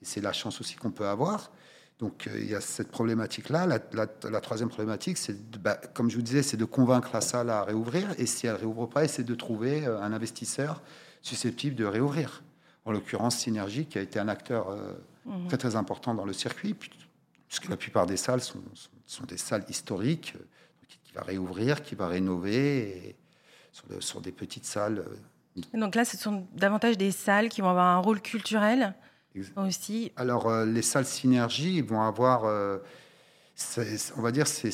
c'est 0.02 0.22
la 0.22 0.31
chance 0.31 0.62
aussi 0.62 0.76
qu'on 0.76 0.92
peut 0.92 1.08
avoir. 1.08 1.52
Donc 2.00 2.28
euh, 2.28 2.40
il 2.40 2.50
y 2.50 2.56
a 2.56 2.62
cette 2.62 2.90
problématique-là. 2.90 3.68
La, 3.68 4.42
troisième 4.42 4.70
problématique, 4.70 5.18
c'est, 5.18 5.38
bah, 5.60 5.76
comme 5.94 6.10
je 6.10 6.16
vous 6.16 6.22
disais, 6.22 6.42
c'est 6.42 6.56
de 6.56 6.64
convaincre 6.64 7.10
la 7.14 7.20
salle 7.20 7.50
à 7.50 7.64
réouvrir. 7.64 8.08
Et 8.18 8.26
si 8.26 8.48
elle 8.48 8.56
réouvre 8.56 8.88
pas, 8.88 9.06
c'est 9.10 9.26
de 9.26 9.36
trouver 9.36 9.86
euh, 9.86 10.02
un 10.02 10.14
investisseur 10.14 10.81
susceptible 11.22 11.76
de 11.76 11.84
réouvrir. 11.84 12.44
En 12.86 12.94
l'occurrence, 12.94 13.38
Synergie, 13.38 13.86
qui 13.86 13.98
a 13.98 14.02
été 14.02 14.20
un 14.20 14.30
acteur 14.30 14.70
euh, 14.70 14.94
mhm. 15.26 15.48
très 15.48 15.58
très 15.58 15.76
important 15.76 16.16
dans 16.16 16.26
le 16.26 16.34
circuit, 16.34 16.74
puisque 16.74 17.68
la 17.68 17.76
plupart 17.76 18.06
des 18.06 18.18
salles 18.18 18.42
sont, 18.42 18.62
sont, 19.06 19.26
des 19.26 19.38
salles 19.38 19.66
historiques, 19.68 20.36
qui, 20.88 21.14
va 21.14 21.24
réouvrir, 21.24 21.81
qui 21.84 21.96
va 21.96 22.08
rénover, 22.08 23.18
sur, 23.71 23.86
sur, 24.00 24.21
des 24.21 24.31
petites 24.31 24.66
salles. 24.66 25.06
donc 25.74 25.95
là, 25.95 26.06
ce 26.06 26.18
sont 26.18 26.48
davantage 26.54 26.98
des 26.98 27.12
salles 27.12 27.50
qui 27.50 27.62
vont 27.62 27.69
avoir 27.69 27.88
un 27.88 28.00
rôle 28.00 28.21
culturel 28.21 28.95
aussi. 29.56 30.11
Alors, 30.16 30.47
euh, 30.47 30.66
les 30.66 30.81
salles 30.81 31.06
synergie 31.06 31.81
vont 31.81 32.02
avoir, 32.02 32.45
euh, 32.45 32.78
on 34.18 34.21
va 34.21 34.31
dire, 34.31 34.47
c'est, 34.47 34.71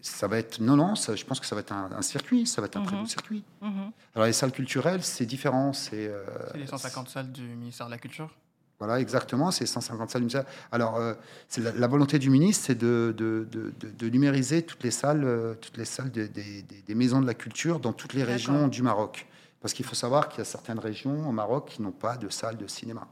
ça 0.00 0.28
va 0.28 0.38
être, 0.38 0.60
non, 0.60 0.76
non, 0.76 0.94
je 0.94 1.24
pense 1.24 1.40
que 1.40 1.46
ça 1.46 1.54
va 1.54 1.60
être 1.60 1.72
un, 1.72 2.02
circuit, 2.02 2.46
ça 2.46 2.60
va 2.60 2.66
être 2.66 2.76
un 2.76 2.84
très 2.84 2.96
mhm. 2.96 3.06
circuit. 3.06 3.44
Mhm. 3.60 3.92
Alors, 4.14 4.26
les 4.26 4.32
salles 4.32 4.52
culturelles, 4.52 5.02
c'est 5.02 5.26
différent. 5.26 5.72
C'est 5.72 6.06
euh, 6.08 6.24
les 6.54 6.66
150 6.66 7.08
salles 7.08 7.32
du 7.32 7.42
ministère 7.42 7.86
de 7.86 7.92
la 7.92 7.98
Culture? 7.98 8.30
Voilà, 8.78 9.00
exactement, 9.00 9.50
c'est 9.50 9.64
150 9.64 10.10
salles. 10.10 10.44
Alors, 10.70 11.00
c'est 11.48 11.62
la, 11.62 11.86
volonté 11.86 12.18
du 12.18 12.28
ministre, 12.28 12.64
c'est 12.66 12.74
de, 12.74 13.14
de, 13.16 13.48
de, 13.50 14.08
numériser 14.10 14.62
toutes 14.62 14.84
les 14.84 14.90
salles, 14.90 15.56
toutes 15.62 15.78
les 15.78 15.86
salles 15.86 16.10
des, 16.10 16.28
des, 16.28 16.94
maisons 16.94 17.22
de 17.22 17.26
la 17.26 17.32
culture 17.32 17.80
dans 17.80 17.94
toutes 17.94 18.12
les 18.12 18.22
régions 18.22 18.68
du 18.68 18.82
Maroc. 18.82 19.26
Parce 19.62 19.72
qu'il 19.72 19.86
faut 19.86 19.94
savoir 19.94 20.28
qu'il 20.28 20.38
y 20.38 20.42
a 20.42 20.44
certaines 20.44 20.78
régions 20.78 21.26
au 21.28 21.32
Maroc 21.32 21.70
qui 21.70 21.82
n'ont 21.82 21.90
pas 21.90 22.16
de 22.18 22.28
salle 22.28 22.58
de 22.58 22.66
cinéma. 22.66 23.08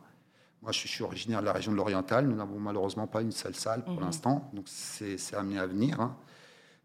Moi, 0.64 0.72
je 0.72 0.88
suis 0.88 1.04
originaire 1.04 1.40
de 1.40 1.44
la 1.44 1.52
région 1.52 1.72
de 1.72 1.76
l'Oriental. 1.76 2.26
Nous 2.26 2.36
n'avons 2.36 2.58
malheureusement 2.58 3.06
pas 3.06 3.20
une 3.20 3.32
seule 3.32 3.54
salle 3.54 3.84
pour 3.84 3.96
mhm. 3.96 4.00
l'instant. 4.00 4.50
Donc, 4.54 4.64
c'est 4.66 5.34
amené 5.34 5.58
à 5.58 5.66
venir. 5.66 6.00
Hein. 6.00 6.16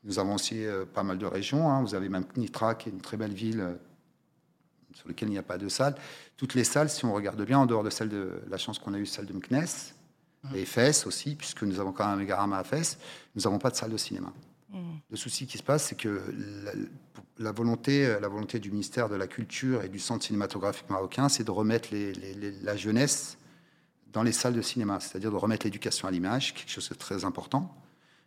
Nous 0.03 0.19
avons 0.19 0.35
aussi 0.35 0.65
euh, 0.65 0.85
pas 0.85 1.03
mal 1.03 1.17
de 1.17 1.25
régions. 1.25 1.69
Hein. 1.69 1.81
Vous 1.81 1.95
avez 1.95 2.09
même 2.09 2.25
Nitra, 2.35 2.75
qui 2.75 2.89
est 2.89 2.91
une 2.91 2.99
très 2.99 3.15
belle 3.15 3.33
ville 3.33 3.61
euh, 3.61 3.75
sur 4.93 5.07
laquelle 5.07 5.29
il 5.29 5.33
n'y 5.33 5.37
a 5.37 5.43
pas 5.43 5.57
de 5.57 5.69
salle. 5.69 5.95
Toutes 6.37 6.55
les 6.55 6.63
salles, 6.63 6.89
si 6.89 7.05
on 7.05 7.13
regarde 7.13 7.41
bien, 7.43 7.59
en 7.59 7.65
dehors 7.65 7.83
de 7.83 7.89
celle 7.89 8.09
de 8.09 8.41
la 8.49 8.57
chance 8.57 8.79
qu'on 8.79 8.93
a 8.93 8.97
eue, 8.97 9.05
celle 9.05 9.25
de 9.25 9.33
Mknes, 9.33 9.93
mhm. 10.43 10.55
et 10.55 10.65
Fès 10.65 11.05
aussi, 11.05 11.35
puisque 11.35 11.63
nous 11.63 11.79
avons 11.79 11.91
quand 11.91 12.05
même 12.05 12.15
un 12.15 12.17
Megarama 12.17 12.57
à 12.57 12.63
Fès, 12.63 12.97
nous 13.35 13.43
n'avons 13.43 13.59
pas 13.59 13.69
de 13.69 13.75
salle 13.75 13.91
de 13.91 13.97
cinéma. 13.97 14.31
Mhm. 14.71 14.99
Le 15.09 15.17
souci 15.17 15.47
qui 15.47 15.57
se 15.57 15.63
passe, 15.63 15.85
c'est 15.85 15.97
que 15.97 16.21
la, 17.37 17.51
volonté, 17.51 18.17
la 18.19 18.27
volonté 18.27 18.59
du 18.59 18.71
ministère 18.71 19.09
de 19.09 19.15
la 19.15 19.27
Culture 19.27 19.83
et 19.83 19.89
du 19.89 19.99
Centre 19.99 20.25
cinématographique 20.25 20.89
marocain, 20.89 21.29
c'est 21.29 21.43
de 21.43 21.51
remettre 21.51 21.89
la 22.63 22.75
jeunesse 22.75 23.37
dans 24.11 24.23
les 24.23 24.31
salles 24.31 24.53
de 24.53 24.61
cinéma, 24.61 24.99
c'est-à-dire 24.99 25.31
de 25.31 25.35
remettre 25.35 25.65
l'éducation 25.65 26.07
à 26.07 26.11
l'image, 26.11 26.53
quelque 26.53 26.71
chose 26.71 26.89
de 26.89 26.95
très 26.95 27.25
important. 27.25 27.75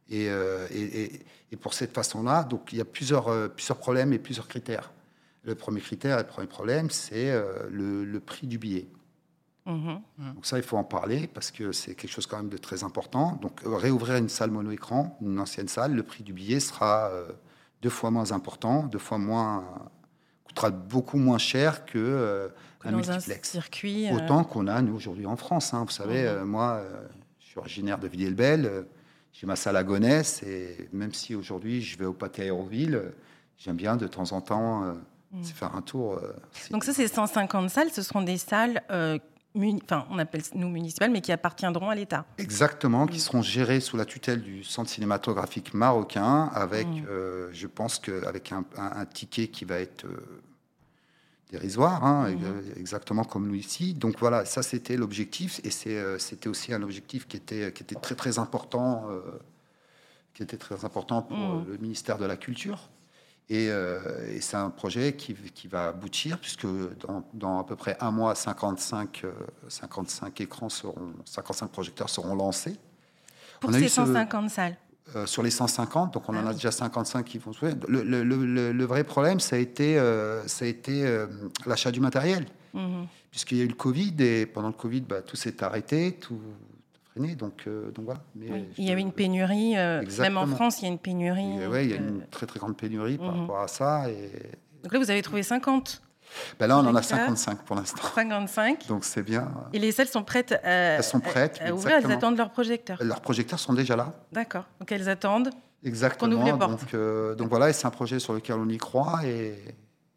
Et, 0.09 0.29
euh, 0.29 0.67
et, 0.71 1.57
pour 1.57 1.75
cette 1.75 1.93
façon-là, 1.93 2.45
donc 2.45 2.73
il 2.73 2.79
y 2.79 2.81
a 2.81 2.85
plusieurs, 2.85 3.29
euh, 3.29 3.49
plusieurs 3.49 3.79
problèmes 3.79 4.13
et 4.13 4.19
plusieurs 4.19 4.49
critères. 4.49 4.91
Le 5.45 5.55
premier 5.55 5.81
critère, 5.81 6.19
le 6.19 6.25
premier 6.27 6.47
problème, 6.47 6.89
c'est 6.91 7.31
euh, 7.31 7.69
le, 7.71 8.21
prix 8.21 8.47
du 8.47 8.59
billet. 8.59 8.89
Mm-hmm. 9.67 10.35
Donc 10.35 10.47
ça, 10.47 10.57
il 10.59 10.63
faut 10.63 10.77
en 10.77 10.85
parler 10.85 11.29
parce 11.33 11.51
que 11.51 11.73
c'est 11.73 11.95
quelque 11.95 12.11
chose 12.11 12.27
quand 12.27 12.37
même 12.37 12.49
de 12.49 12.57
très 12.59 12.85
important. 12.85 13.39
Donc 13.43 13.61
réouvrir 13.65 14.17
une 14.17 14.29
salle 14.29 14.51
mono-écran, 14.51 15.17
une 15.21 15.39
ancienne 15.41 15.69
salle, 15.69 15.95
le 15.95 16.03
prix 16.03 16.23
du 16.25 16.33
billet 16.33 16.61
sera 16.61 17.11
deux 17.81 17.91
fois 17.91 18.11
moins 18.11 18.31
important, 18.33 18.85
deux 18.85 18.99
fois 18.99 19.19
moins 19.19 19.65
coûtera 20.45 20.71
beaucoup 20.71 21.17
moins 21.19 21.39
cher 21.39 21.85
que, 21.87 21.99
euh, 21.99 22.49
Que 22.81 22.89
un 22.89 22.93
dans 22.93 22.99
un 23.11 23.13
multiplex. 23.15 23.51
circuit. 23.51 24.09
euh, 24.09 24.17
Autant 24.17 24.45
qu'on 24.45 24.67
a, 24.67 24.83
nous, 24.83 24.95
aujourd'hui 24.95 25.27
en 25.27 25.37
France. 25.37 25.73
hein. 25.75 25.85
Vous 25.85 25.91
savez, 25.93 26.23
Mhm. 26.23 26.29
euh, 26.29 26.45
moi, 26.45 26.73
euh, 26.75 27.09
je 27.41 27.47
suis 27.47 27.59
originaire 27.59 27.99
de 27.99 28.07
Villiers-le-Bel. 28.09 28.67
euh, 28.67 28.83
J'ai 29.33 29.47
ma 29.47 29.57
salle 29.57 29.77
à 29.77 29.83
Gonesse. 29.85 30.43
Et 30.43 30.89
même 30.93 31.15
si 31.15 31.35
aujourd'hui, 31.35 31.81
je 31.81 31.97
vais 31.99 32.05
au 32.05 32.13
pâté 32.13 32.43
Aéroville, 32.43 32.97
euh, 32.97 33.11
j'aime 33.57 33.77
bien 33.77 33.97
de 33.97 34.07
temps 34.07 34.31
en 34.33 34.41
temps 34.43 34.95
euh, 35.33 35.37
Mhm. 35.39 35.45
faire 35.45 35.75
un 35.75 35.83
tour. 35.83 36.15
euh, 36.15 36.33
c'est- 36.53 36.73
Donc 36.73 36.85
ça, 36.85 36.93
c'est 36.93 37.09
150 37.09 37.71
salles. 37.71 37.91
Ce 37.91 38.03
seront 38.03 38.23
des 38.23 38.37
salles, 38.39 38.83
euh, 38.91 39.19
enfin, 39.85 40.07
on 40.11 40.19
appelle 40.19 40.43
nous 40.55 40.69
municipales, 40.69 41.11
mais 41.11 41.21
qui 41.21 41.33
appartiendront 41.33 41.91
à 41.91 41.95
l'État. 41.95 42.25
Exactement, 42.39 43.07
qui 43.07 43.17
Mm. 43.17 43.21
seront 43.21 43.43
gérés 43.43 43.81
sous 43.81 43.97
la 43.97 44.05
tutelle 44.05 44.43
du 44.43 44.65
Centre 44.65 44.91
cinématographique 44.91 45.75
marocain, 45.75 46.51
avec, 46.55 46.87
Mm. 46.87 47.05
euh, 47.09 47.49
je 47.53 47.67
pense 47.67 47.99
qu'avec 47.99 48.53
un, 48.53 48.65
un- 48.77 48.93
un 49.01 49.07
ticket 49.07 49.49
qui 49.49 49.65
va 49.65 49.79
être 49.79 50.07
dérisoire, 51.51 52.03
hein, 52.05 52.35
exactement 52.77 53.25
comme 53.25 53.47
nous 53.47 53.55
ici. 53.55 53.93
Donc 53.93 54.19
voilà, 54.19 54.47
ça 54.47 54.63
c'était 54.63 54.97
l'objectif, 54.97 55.61
et 55.65 55.71
c'est, 55.71 56.19
c'était 56.19 56.49
aussi 56.49 56.73
un 56.73 56.83
objectif 56.83 57.27
qui 57.29 57.37
était, 57.37 57.73
qui 57.75 57.83
était 57.83 57.95
très 57.95 58.15
très 58.15 58.39
important, 58.39 59.05
qui 60.33 60.43
était 60.43 60.57
très 60.57 60.87
important 60.87 61.21
pour 61.21 61.37
Mm. 61.37 61.65
le 61.69 61.77
ministère 61.77 62.17
de 62.17 62.25
la 62.25 62.39
Culture. 62.39 62.89
Et, 63.53 63.69
euh, 63.71 63.99
et 64.35 64.41
c'est 64.41 64.57
un 64.57 64.71
projet 64.71 65.13
qui, 65.15 65.35
qui 65.35 65.69
va 65.69 65.89
aboutir, 65.89 66.39
puisque 66.39 66.65
dans, 66.65 67.23
dans 67.35 67.59
à 67.61 67.65
peu 67.65 67.77
près 67.77 67.99
un 68.01 68.11
mois, 68.11 68.35
55, 68.35 69.21
euh, 69.25 69.33
55 69.69 70.41
écrans 70.41 70.71
seront, 70.71 71.13
55 71.27 71.67
projecteurs 71.71 72.09
seront 72.09 72.35
lancés. 72.35 72.77
Pour 73.61 73.69
On 73.69 73.75
a 73.75 73.79
ces 73.79 73.85
eu 73.85 73.89
ce- 73.91 73.97
150 73.97 74.49
salles. 74.49 74.79
Euh, 75.17 75.27
sur 75.27 75.43
les 75.43 75.51
150, 75.51 76.15
donc 76.15 76.27
on 76.31 76.33
en 76.33 76.37
Ah 76.39 76.41
a 76.47 76.49
oui. 76.49 76.55
déjà 76.55 76.71
55 76.71 77.25
qui 77.27 77.37
vont 77.37 77.53
se 77.53 77.59
faire. 77.59 77.75
Le, 77.89 78.03
le- 78.03 78.23
le- 78.25 78.73
le 78.73 78.85
vrai 78.87 79.05
problème, 79.05 79.39
ça 79.39 79.57
a 79.57 79.59
été, 79.59 79.99
euh, 79.99 80.47
ça 80.49 80.65
a 80.65 80.69
été 80.69 81.27
l'achat 81.67 81.91
du 81.91 82.01
matériel, 82.01 82.47
Mhm. 82.73 83.07
puisqu'il 83.31 83.59
y 83.59 83.61
a 83.61 83.65
eu 83.65 83.69
le 83.69 83.75
Covid, 83.75 84.15
et 84.21 84.47
pendant 84.47 84.69
le 84.69 84.73
Covid, 84.75 85.03
bah, 85.03 85.21
tout 85.21 85.37
s'est 85.37 85.63
arrêté, 85.63 86.13
tout 86.19 86.41
donc, 87.17 87.65
euh, 87.67 87.91
donc 87.91 88.05
voilà. 88.07 88.21
Mais 88.35 88.47
Oui. 88.51 88.65
je- 88.77 88.83
Il 88.83 88.89
y 88.89 88.91
a 88.91 88.95
eu 88.95 88.99
une 88.99 89.13
pénurie, 89.13 89.77
euh, 89.77 90.03
même 90.19 90.37
en. 90.39 90.47
France, 90.47 90.81
il 90.81 90.85
y 90.85 90.89
a 90.89 90.91
une 90.91 90.99
pénurie. 90.99 91.67
ouais, 91.67 91.85
il 91.85 91.91
y 91.91 91.95
a 91.95 92.01
euh, 92.01 92.09
une 92.09 92.27
très 92.31 92.47
très 92.47 92.59
grande 92.59 92.77
pénurie 92.77 93.19
par 93.19 93.33
Mhm. 93.33 93.41
rapport 93.43 93.61
à 93.61 93.69
ça. 93.69 94.11
Et 94.11 94.31
Donc 94.83 94.93
là, 94.93 94.99
vous 94.99 95.11
avez 95.11 95.23
trouvé 95.23 95.43
50, 95.43 96.03
ben 96.59 96.67
là, 96.67 96.77
on 96.79 96.81
en 96.81 96.87
a 96.87 97.01
Projecteurs. 97.01 97.19
55 97.19 97.63
pour 97.65 97.77
l'instant, 97.77 98.03
55. 98.15 98.87
donc 98.89 99.05
c'est 99.05 99.23
bien. 99.23 99.49
Et 99.73 99.79
les 99.79 99.93
salles 99.93 100.09
sont 100.09 100.25
prêtes 100.25 100.53
à, 100.53 100.57
Elles 100.69 101.05
sont 101.05 101.21
prêtes, 101.21 101.61
à, 101.65 101.73
ouvrir, 101.75 101.97
elles 101.97 102.11
attendent 102.11 102.39
leur 102.39 102.51
projecteur. 102.51 102.99
Leurs 103.03 103.21
projecteurs 103.21 103.59
sont 103.59 103.75
déjà 103.75 103.95
là. 103.97 104.15
D'accord. 104.33 104.65
Donc 104.81 104.91
elles 104.91 105.09
attendent. 105.09 105.51
Exactement. 105.85 106.33
ouvre 106.37 106.45
les 106.45 106.53
portes. 106.53 106.71
Donc, 106.71 106.95
euh, 106.95 107.35
donc 107.35 107.49
voilà, 107.49 107.69
et 107.69 107.73
c'est 107.73 107.87
un 107.87 107.91
projet 107.91 108.19
sur 108.21 108.33
lequel 108.33 108.57
on 108.57 108.69
y 108.69 108.79
croit. 108.79 109.21
Et 109.25 109.55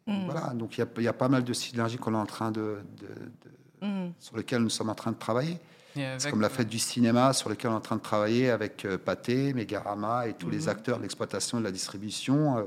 Mm. 0.06 0.24
voilà, 0.26 0.52
donc 0.54 0.78
il 0.78 0.80
y 0.80 0.84
a- 0.84 0.88
il 0.98 1.02
y, 1.02 1.08
a 1.08 1.12
pas 1.12 1.28
mal 1.28 1.42
de 1.42 1.52
synergies 1.52 1.96
qu'on 1.98 2.14
est 2.14 2.16
en 2.16 2.24
train 2.26 2.52
de, 2.52 2.78
de- 3.00 3.06
de- 3.08 3.86
Mm. 3.86 4.12
sur 4.20 4.36
lesquelles 4.36 4.62
nous 4.62 4.70
sommes 4.70 4.88
en 4.88 4.94
train 4.94 5.10
de 5.10 5.16
travailler. 5.16 5.58
C'est 6.18 6.30
comme 6.30 6.40
la 6.40 6.48
fête 6.48 6.68
du 6.68 6.78
cinéma 6.78 7.32
sur 7.32 7.48
lequel 7.48 7.70
on 7.70 7.74
est 7.74 7.76
en 7.76 7.80
train 7.80 7.96
de 7.96 8.00
travailler 8.02 8.50
avec 8.50 8.84
euh, 8.84 8.98
Pathé, 8.98 9.52
Megarama 9.54 10.26
et 10.28 10.34
tous 10.34 10.50
les 10.50 10.62
Mhm. 10.64 10.68
acteurs 10.68 10.96
de 10.98 11.02
l'exploitation 11.02 11.58
et 11.58 11.60
de 11.60 11.66
la 11.66 11.72
distribution. 11.72 12.58
euh, 12.58 12.64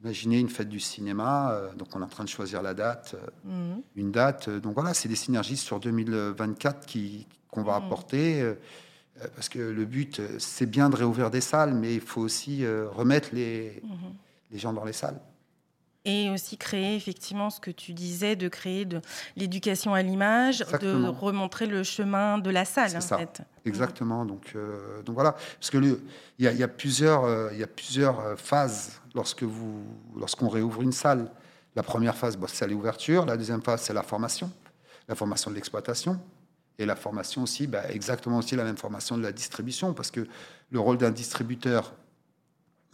D'imaginer 0.00 0.38
une 0.38 0.48
fête 0.48 0.68
du 0.68 0.78
cinéma, 0.78 1.50
euh, 1.50 1.72
donc 1.74 1.88
on 1.96 2.00
est 2.00 2.04
en 2.04 2.08
train 2.08 2.22
de 2.22 2.28
choisir 2.28 2.62
la 2.62 2.72
date, 2.72 3.16
euh, 3.46 3.74
Mm. 3.76 3.80
une 3.96 4.12
date. 4.12 4.46
euh, 4.46 4.60
donc 4.60 4.74
voilà, 4.74 4.94
c'est 4.94 5.08
des 5.08 5.16
synergies 5.16 5.56
sur 5.56 5.80
2024 5.80 6.86
qui- 6.86 7.26
qu'on 7.50 7.64
va 7.64 7.78
Mhm. 7.80 7.84
apporter. 7.86 8.54
parce 9.34 9.48
que 9.48 9.58
le 9.58 9.84
but, 9.84 10.20
c'est 10.38 10.66
bien 10.66 10.88
de 10.88 10.94
réouvrir 10.94 11.28
des 11.32 11.40
salles, 11.40 11.74
mais 11.74 11.92
il 11.96 12.00
faut 12.00 12.20
aussi 12.20 12.64
remettre 12.64 13.30
les, 13.32 13.80
Mhm. 13.82 13.90
les 14.52 14.58
gens 14.60 14.72
dans 14.72 14.84
les 14.84 14.92
salles. 14.92 15.18
Et 16.10 16.30
aussi 16.30 16.56
créer 16.56 16.96
effectivement 16.96 17.50
ce 17.50 17.60
que 17.60 17.70
tu 17.70 17.92
disais, 17.92 18.34
de 18.34 18.48
créer 18.48 18.84
de 18.84 19.00
l'éducation 19.36 19.92
à 19.94 20.02
l'image, 20.02 20.60
de 20.80 21.06
remontrer 21.08 21.66
le 21.66 21.82
chemin 21.82 22.38
de 22.38 22.50
la 22.50 22.64
salle, 22.64 22.96
en 22.96 23.00
ça. 23.00 23.18
fait. 23.18 23.42
Exactement. 23.66 24.24
Donc, 24.24 24.52
euh, 24.56 25.02
donc 25.02 25.14
voilà. 25.14 25.32
Parce 25.32 25.70
que 25.70 25.76
il 25.78 26.44
y, 26.44 26.48
a- 26.48 26.52
il 26.52 26.58
y 26.58 26.62
a 26.62 26.68
plusieurs, 26.68 27.24
euh, 27.24 27.50
il 27.52 27.58
y 27.58 27.62
a 27.62 27.66
plusieurs 27.66 28.20
euh, 28.20 28.36
phases 28.36 29.00
lorsque 29.14 29.42
vous, 29.42 29.82
lorsqu'on 30.16 30.48
réouvre 30.48 30.80
une 30.82 30.92
salle. 30.92 31.30
La 31.76 31.82
première 31.82 32.16
phase, 32.16 32.36
bah, 32.36 32.46
c'est 32.50 32.66
l'ouverture. 32.66 33.26
La 33.26 33.36
deuxième 33.36 33.62
phase, 33.62 33.82
c'est 33.82 33.92
la 33.92 34.02
formation, 34.02 34.50
la 35.08 35.14
formation 35.14 35.50
de 35.50 35.56
l'exploitation. 35.56 36.18
Et 36.78 36.86
la 36.86 36.96
formation 36.96 37.42
aussi, 37.42 37.66
bah, 37.66 37.82
exactement 37.90 38.38
aussi 38.38 38.56
la 38.56 38.64
même 38.64 38.76
formation 38.76 39.18
de 39.18 39.22
la 39.22 39.32
distribution, 39.32 39.92
parce 39.94 40.10
que 40.10 40.26
le 40.70 40.80
rôle 40.80 40.96
d'un 40.96 41.10
distributeur, 41.10 41.92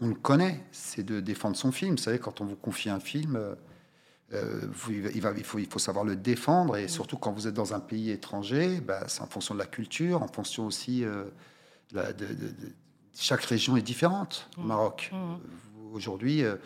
on 0.00 0.08
le 0.08 0.14
connaît, 0.14 0.60
c'est 0.72 1.02
de 1.04 1.20
défendre 1.20 1.56
son 1.56 1.72
film. 1.72 1.92
Vous 1.92 2.02
savez, 2.02 2.18
quand 2.18 2.40
on 2.40 2.44
vous 2.44 2.56
confie 2.56 2.90
un 2.90 3.00
film, 3.00 3.36
euh, 3.36 3.54
euh, 4.32 4.60
il, 5.14 5.20
va- 5.20 5.32
il 5.36 5.44
faut, 5.44 5.58
il 5.58 5.66
faut 5.66 5.78
savoir 5.78 6.04
le 6.04 6.16
défendre, 6.16 6.76
et 6.76 6.88
surtout 6.88 7.16
quand 7.16 7.32
vous 7.32 7.46
êtes 7.46 7.54
dans 7.54 7.74
un 7.74 7.80
pays 7.80 8.10
étranger, 8.10 8.80
bah, 8.80 9.04
c'est 9.06 9.20
en 9.22 9.26
fonction 9.26 9.54
de 9.54 9.60
la 9.60 9.66
culture, 9.66 10.22
en 10.22 10.28
fonction 10.28 10.66
aussi 10.66 11.04
euh, 11.04 11.24
de 11.92 11.96
la- 11.96 12.12
de- 12.12 12.26
de- 12.26 12.32
de- 12.34 12.72
chaque 13.16 13.44
région 13.44 13.76
est 13.76 13.82
différente 13.82 14.48
au. 14.56 14.62
Maroc. 14.62 15.12
Aujourd'hui, 15.92 16.42
euh, 16.42 16.56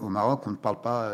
au 0.00 0.08
Maroc, 0.08 0.46
on 0.46 0.52
ne 0.52 0.56
parle 0.56 0.80
pas, 0.80 1.12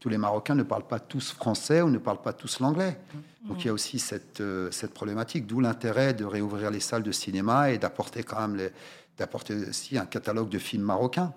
tous 0.00 0.08
les 0.08 0.18
Marocains 0.18 0.56
ne 0.56 0.64
parlent 0.64 0.86
pas 0.88 0.98
tous 0.98 1.30
français 1.32 1.80
ou 1.82 1.90
ne 1.90 1.98
parlent 1.98 2.22
pas 2.22 2.32
tous 2.32 2.58
l'anglais. 2.58 2.98
Donc 3.46 3.62
il 3.62 3.66
y 3.66 3.70
a 3.70 3.72
aussi 3.72 3.98
cette, 4.00 4.42
cette 4.72 4.92
problématique, 4.94 5.46
d'où 5.46 5.60
l'intérêt 5.60 6.14
de 6.14 6.24
réouvrir 6.24 6.70
les 6.72 6.80
salles 6.80 7.02
de 7.04 7.12
cinéma 7.12 7.70
et 7.70 7.78
d'apporter 7.78 8.22
quand 8.24 8.40
même 8.40 8.56
les- 8.56 8.70
d'apporter 9.18 9.54
aussi 9.68 9.98
un 9.98 10.06
catalogue 10.06 10.48
de 10.48 10.58
films 10.58 10.84
marocains. 10.84 11.32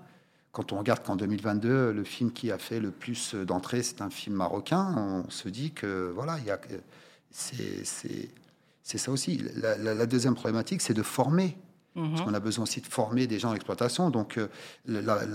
Quand 0.52 0.72
on 0.72 0.78
regarde 0.80 1.04
qu'en 1.04 1.16
2022, 1.18 1.92
le 1.92 2.04
film 2.06 2.32
qui 2.32 2.52
a 2.52 2.58
fait 2.58 2.80
le 2.80 2.92
plus 2.92 3.36
d'entrées, 3.36 3.84
c'est 3.84 4.02
un 4.02 4.10
film 4.10 4.36
marocain, 4.36 4.96
on 4.98 5.30
se 5.30 5.50
dit 5.50 5.72
que 5.72 6.12
voilà, 6.16 6.38
il 6.40 6.46
y 6.46 6.52
a, 6.52 6.60
c'est, 7.32 7.84
c'est, 7.86 8.30
c'est 8.82 8.98
ça 8.98 9.12
aussi. 9.12 9.44
La, 9.56 9.78
la- 9.78 9.94
la 9.94 10.06
deuxième 10.06 10.36
problématique, 10.36 10.82
c'est 10.82 10.94
de 10.94 11.04
former. 11.04 11.58
Mhm. 11.96 12.10
Parce 12.12 12.22
qu'on 12.24 12.34
a 12.34 12.40
besoin 12.42 12.64
aussi 12.64 12.82
de 12.82 12.88
former 12.88 13.26
des 13.28 13.40
gens 13.40 13.52
en 13.52 13.56
exploitation. 13.56 14.10
Donc, 14.10 14.38
euh, 14.38 14.48
la- 14.86 15.26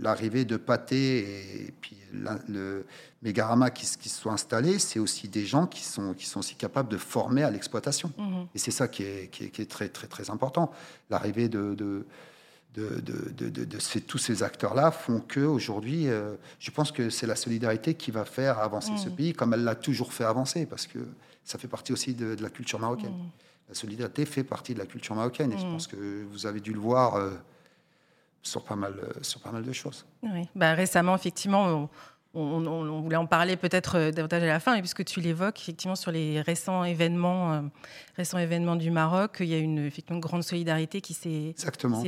l'arrivée 0.00 0.44
de 0.44 0.56
Pathé 0.56 1.66
et 1.66 1.72
puis 1.80 1.96
la- 2.12 2.38
le 2.48 2.84
Mégarama 3.22 3.70
qui, 3.70 3.84
s- 3.84 3.96
qui 3.96 4.08
se 4.08 4.20
sont 4.20 4.30
installés, 4.30 4.78
c'est 4.78 4.98
aussi 4.98 5.28
des 5.28 5.46
gens 5.46 5.66
qui 5.66 5.82
sont, 5.82 6.14
qui 6.14 6.26
sont 6.26 6.40
aussi 6.40 6.54
capables 6.56 6.88
de 6.90 6.96
former 6.98 7.42
à 7.42 7.50
l'exploitation. 7.50 8.12
Mhm. 8.18 8.33
Et 8.54 8.58
c'est 8.58 8.70
ça 8.70 8.88
qui 8.88 9.02
est, 9.02 9.28
qui 9.30 9.44
est- 9.44 9.50
qui 9.50 9.62
est 9.62 9.70
très, 9.70 9.88
très, 9.88 10.06
très 10.06 10.30
important. 10.30 10.70
L'arrivée 11.10 11.48
de, 11.48 11.74
de, 11.74 12.06
de, 12.74 13.00
de- 13.00 13.30
de- 13.30 13.48
de- 13.50 13.64
de 13.64 13.78
ces- 13.78 14.00
tous 14.00 14.18
ces 14.18 14.42
acteurs-là 14.42 14.90
font 14.90 15.20
que 15.20 15.40
aujourd'hui, 15.40 16.08
euh, 16.08 16.34
je 16.58 16.70
pense 16.72 16.90
que 16.92 17.08
c'est 17.10 17.26
la 17.26 17.36
solidarité 17.36 17.94
qui 17.94 18.10
va 18.10 18.24
faire 18.24 18.58
avancer 18.58 18.96
ce 18.96 19.08
Mhm. 19.08 19.14
pays, 19.16 19.32
comme 19.32 19.54
elle 19.54 19.64
l'a 19.64 19.76
toujours 19.76 20.12
fait 20.12 20.24
avancer, 20.24 20.66
parce 20.66 20.86
que 20.86 20.98
ça 21.44 21.58
fait 21.58 21.68
partie 21.68 21.92
aussi 21.92 22.14
de, 22.14 22.36
la 22.42 22.50
culture 22.50 22.80
marocaine. 22.80 23.12
Mhm. 23.12 23.30
La 23.68 23.74
solidarité 23.74 24.24
fait 24.26 24.44
partie 24.44 24.74
de 24.74 24.78
la 24.80 24.86
culture 24.86 25.14
marocaine, 25.14 25.52
et 25.52 25.58
je 25.58 25.64
Mhm. 25.64 25.72
pense 25.72 25.86
que 25.86 26.24
vous 26.30 26.46
avez 26.46 26.60
dû 26.60 26.72
le 26.72 26.80
voir 26.80 27.14
euh, 27.14 27.30
sur, 28.42 28.62
pas 28.64 28.76
mal, 28.76 28.94
euh, 29.02 29.12
sur 29.22 29.40
pas 29.40 29.52
mal 29.52 29.62
de 29.64 29.72
choses. 29.72 30.04
Oui. 30.22 30.48
Bah, 30.54 30.74
récemment, 30.74 31.14
effectivement, 31.14 31.64
on, 31.66 31.88
on- 32.34 32.66
on- 32.66 32.88
on 32.88 33.00
voulait 33.00 33.16
en 33.16 33.26
parler 33.26 33.56
peut-être 33.56 33.96
euh, 33.96 34.10
davantage 34.10 34.42
à 34.42 34.46
la 34.46 34.60
fin, 34.60 34.78
puisque 34.80 35.04
tu 35.04 35.20
l'évoques, 35.20 35.60
effectivement, 35.60 35.96
sur 35.96 36.10
les 36.10 36.40
récents 36.40 36.84
événements, 36.84 37.52
euh, 37.52 37.60
récents 38.16 38.38
événements 38.38 38.76
du 38.76 38.90
Maroc, 38.90 39.36
il 39.40 39.46
y 39.46 39.54
a 39.54 39.58
une, 39.58 39.78
effectivement, 39.78 40.18
grande 40.20 40.42
solidarité 40.42 41.00
qui 41.00 41.14
s'est 41.14 41.54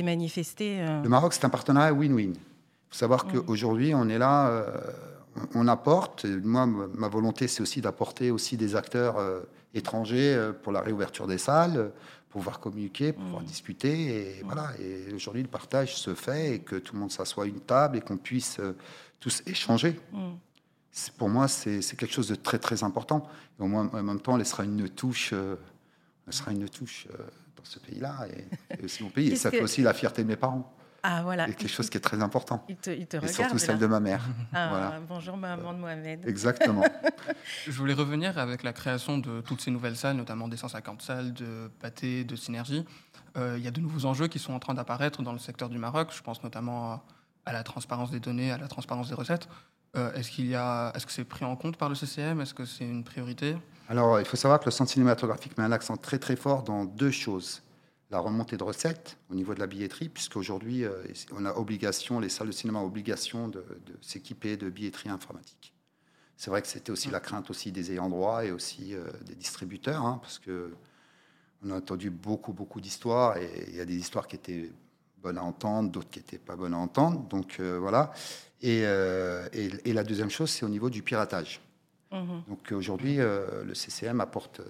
manifestée. 0.03 0.77
euh, 0.81 1.01
Le 1.03 1.09
Maroc, 1.09 1.33
c'est 1.33 1.45
un 1.45 1.49
partenariat 1.49 1.93
win-win. 1.93 2.33
Il 2.33 2.35
faut 2.89 2.95
savoir 2.97 3.25
Mhm. 3.25 3.43
qu'aujourd'hui, 3.43 3.93
on 3.95 4.07
est 4.09 4.17
là, 4.17 4.65
on 5.53 5.61
on 5.61 5.67
apporte. 5.67 6.25
Moi, 6.25 6.65
ma 6.65 7.07
volonté, 7.07 7.47
c'est 7.47 7.61
aussi 7.61 7.81
d'apporter 7.81 8.31
aussi 8.31 8.57
des 8.57 8.75
acteurs 8.75 9.17
euh, 9.17 9.41
étrangers 9.73 10.33
euh, 10.33 10.51
pour 10.53 10.71
la 10.71 10.81
réouverture 10.81 11.27
des 11.27 11.37
salles, 11.37 11.77
euh, 11.77 11.89
pour 12.29 12.39
pouvoir 12.41 12.59
communiquer, 12.59 13.13
pour 13.13 13.23
pouvoir 13.23 13.41
Mhm. 13.41 13.47
discuter. 13.47 14.37
Et 14.39 14.43
voilà. 14.43 14.71
Et 14.79 15.13
aujourd'hui, 15.13 15.43
le 15.43 15.47
partage 15.49 15.95
se 15.97 16.13
fait 16.13 16.55
et 16.55 16.59
que 16.59 16.75
tout 16.75 16.93
le 16.95 16.99
monde 17.01 17.11
s'assoit 17.11 17.45
à 17.45 17.47
une 17.47 17.61
table 17.61 17.97
et 17.97 18.01
qu'on 18.01 18.17
puisse 18.17 18.59
euh, 18.59 18.73
tous 19.19 19.41
échanger. 19.45 19.99
C'est- 20.91 21.13
Pour 21.13 21.29
moi, 21.29 21.47
c'est 21.47 21.79
quelque 21.95 22.11
chose 22.13 22.27
de 22.29 22.35
très 22.35 22.59
très 22.59 22.83
important. 22.83 23.27
Et 23.59 23.63
au 23.63 23.67
moins, 23.67 23.89
en 23.93 24.03
même 24.03 24.19
temps, 24.19 24.37
elle 24.37 24.45
sera 24.45 24.63
une 24.63 24.89
touche, 24.89 25.31
euh, 25.33 25.55
elle 26.27 26.33
sera 26.33 26.51
une 26.51 26.67
touche 26.69 27.07
euh, 27.11 27.17
dans 27.55 27.63
ce 27.63 27.79
pays-là 27.79 28.27
et, 28.29 28.79
et 28.81 28.85
aussi 28.85 29.03
mon 29.03 29.09
pays. 29.09 29.31
Et 29.31 29.35
ça 29.35 29.51
fait 29.51 29.61
aussi 29.61 29.81
la 29.81 29.93
fierté 29.93 30.23
de 30.23 30.27
mes 30.27 30.35
parents. 30.35 30.73
Ah, 31.03 31.21
voilà. 31.23 31.45
C'est 31.47 31.53
quelque 31.53 31.69
chose 31.71 31.89
qui 31.89 31.97
est 31.97 32.01
très 32.01 32.21
important. 32.21 32.63
Il 32.67 32.75
te, 32.75 32.89
il 32.89 33.05
te 33.07 33.15
Et 33.17 33.19
regarde. 33.19 33.35
surtout 33.35 33.57
celle 33.57 33.75
là. 33.75 33.81
de 33.81 33.87
ma 33.87 33.99
mère. 33.99 34.21
Ah, 34.53 34.67
Voilà. 34.71 34.99
Bonjour, 35.07 35.37
maman 35.37 35.73
de 35.73 35.79
Mohamed. 35.79 36.27
Exactement. 36.27 36.83
Je 37.65 37.71
voulais 37.71 37.93
revenir 37.93 38.37
avec 38.37 38.63
la 38.63 38.73
création 38.73 39.17
de 39.17 39.41
toutes 39.41 39.61
ces 39.61 39.71
nouvelles 39.71 39.95
salles, 39.95 40.17
notamment 40.17 40.47
des 40.47 40.57
150 40.57 41.01
salles 41.01 41.33
de 41.33 41.69
pâté, 41.79 42.23
de 42.23 42.35
synergie. 42.35 42.85
Euh, 43.37 43.55
il 43.57 43.63
y 43.63 43.67
a 43.67 43.71
de 43.71 43.79
nouveaux 43.79 44.05
enjeux 44.05 44.27
qui 44.27 44.39
sont 44.39 44.53
en 44.53 44.59
train 44.59 44.73
d'apparaître 44.73 45.21
dans 45.21 45.33
le 45.33 45.39
secteur 45.39 45.69
du 45.69 45.77
Maroc. 45.77 46.09
Je 46.15 46.21
pense 46.21 46.43
notamment 46.43 46.91
à, 46.91 47.03
à 47.45 47.53
la 47.53 47.63
transparence 47.63 48.09
des 48.11 48.19
données, 48.19 48.51
à 48.51 48.57
la 48.57 48.67
transparence 48.67 49.09
des 49.09 49.15
recettes. 49.15 49.47
Euh, 49.95 50.11
est-ce 50.13 50.31
qu'il 50.31 50.47
y 50.47 50.55
a, 50.55 50.91
est-ce 50.95 51.05
que 51.05 51.11
c'est 51.11 51.23
pris 51.23 51.45
en 51.45 51.55
compte 51.55 51.77
par 51.77 51.87
le 51.89 51.95
CCM 51.95 52.41
Est-ce 52.41 52.53
que 52.53 52.65
c'est 52.65 52.83
une 52.83 53.03
priorité? 53.03 53.55
Alors, 53.89 54.19
il 54.19 54.25
faut 54.25 54.35
savoir 54.35 54.59
que 54.59 54.65
le 54.65 54.71
centre 54.71 54.91
cinématographique 54.91 55.57
met 55.57 55.63
un 55.63 55.71
accent 55.71 55.95
très 55.95 56.19
très 56.19 56.35
fort 56.35 56.63
dans 56.63 56.83
deux 56.83 57.11
choses. 57.11 57.61
La 58.09 58.19
remontée 58.19 58.57
de 58.57 58.63
recettes 58.63 59.17
au 59.29 59.35
niveau 59.35 59.53
de 59.53 59.59
la 59.59 59.67
billetterie, 59.67 60.09
puisqu'aujourd'hui, 60.09 60.85
euh, 60.85 61.03
on 61.33 61.45
a 61.45 61.53
obligation, 61.53 62.19
les 62.19 62.29
salles 62.29 62.47
de 62.47 62.53
cinéma 62.53 62.79
ont 62.79 62.85
obligation 62.85 63.47
de, 63.47 63.63
s'équiper 64.01 64.55
de 64.55 64.69
billetterie 64.69 65.09
informatique. 65.09 65.73
C'est 66.37 66.49
vrai 66.49 66.61
que 66.61 66.67
c'était 66.67 66.91
aussi 66.91 67.09
la 67.09 67.19
crainte 67.19 67.49
aussi 67.49 67.71
des 67.71 67.91
ayants 67.91 68.09
droit 68.09 68.45
et 68.45 68.51
aussi 68.51 68.93
euh, 68.93 69.03
des 69.25 69.35
distributeurs, 69.35 70.05
hein, 70.05 70.19
parce 70.21 70.39
que 70.39 70.73
on 71.63 71.71
a 71.71 71.75
entendu 71.75 72.11
beaucoup, 72.11 72.53
beaucoup 72.53 72.79
d'histoires, 72.79 73.37
et 73.37 73.65
il 73.67 73.75
y 73.75 73.81
a 73.81 73.85
des 73.85 73.95
histoires 73.95 74.27
qui 74.27 74.35
étaient 74.35 74.71
bonnes 75.17 75.39
à 75.39 75.43
entendre, 75.43 75.89
d'autres 75.89 76.09
qui 76.09 76.19
n'étaient 76.19 76.37
pas 76.37 76.55
bonnes 76.55 76.75
à 76.75 76.77
entendre. 76.77 77.21
Donc 77.27 77.59
euh, 77.59 77.79
voilà. 77.79 78.13
Et, 78.61 78.81
et, 78.81 79.93
la 79.93 80.03
deuxième 80.03 80.31
chose, 80.31 80.49
c'est 80.49 80.65
au 80.65 80.69
niveau 80.69 80.89
du 80.89 81.03
piratage. 81.03 81.61
Mmh. 82.11 82.39
Donc 82.47 82.71
aujourd'hui, 82.71 83.17
le 83.17 83.73
CCM 83.75 84.19
apporte 84.19 84.61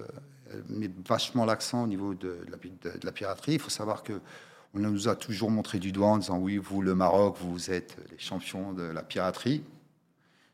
met 0.70 0.90
vachement 1.08 1.46
l'accent 1.46 1.84
au 1.84 1.88
niveau 1.88 2.14
de, 2.14 2.46
la, 3.04 3.12
piraterie. 3.12 3.54
Il 3.54 3.60
faut 3.60 3.70
savoir 3.70 4.04
que 4.04 4.20
on 4.74 4.80
nous 4.80 5.08
a 5.08 5.16
toujours 5.16 5.50
montré 5.50 5.80
du 5.80 5.92
doigt 5.92 6.10
en 6.10 6.18
disant 6.18 6.38
oui, 6.38 6.58
vous, 6.58 6.82
le 6.82 6.94
Maroc, 6.94 7.38
vous 7.40 7.72
êtes 7.72 7.98
les 8.12 8.20
champions 8.20 8.74
de 8.74 8.84
la 8.84 9.02
piraterie. 9.02 9.64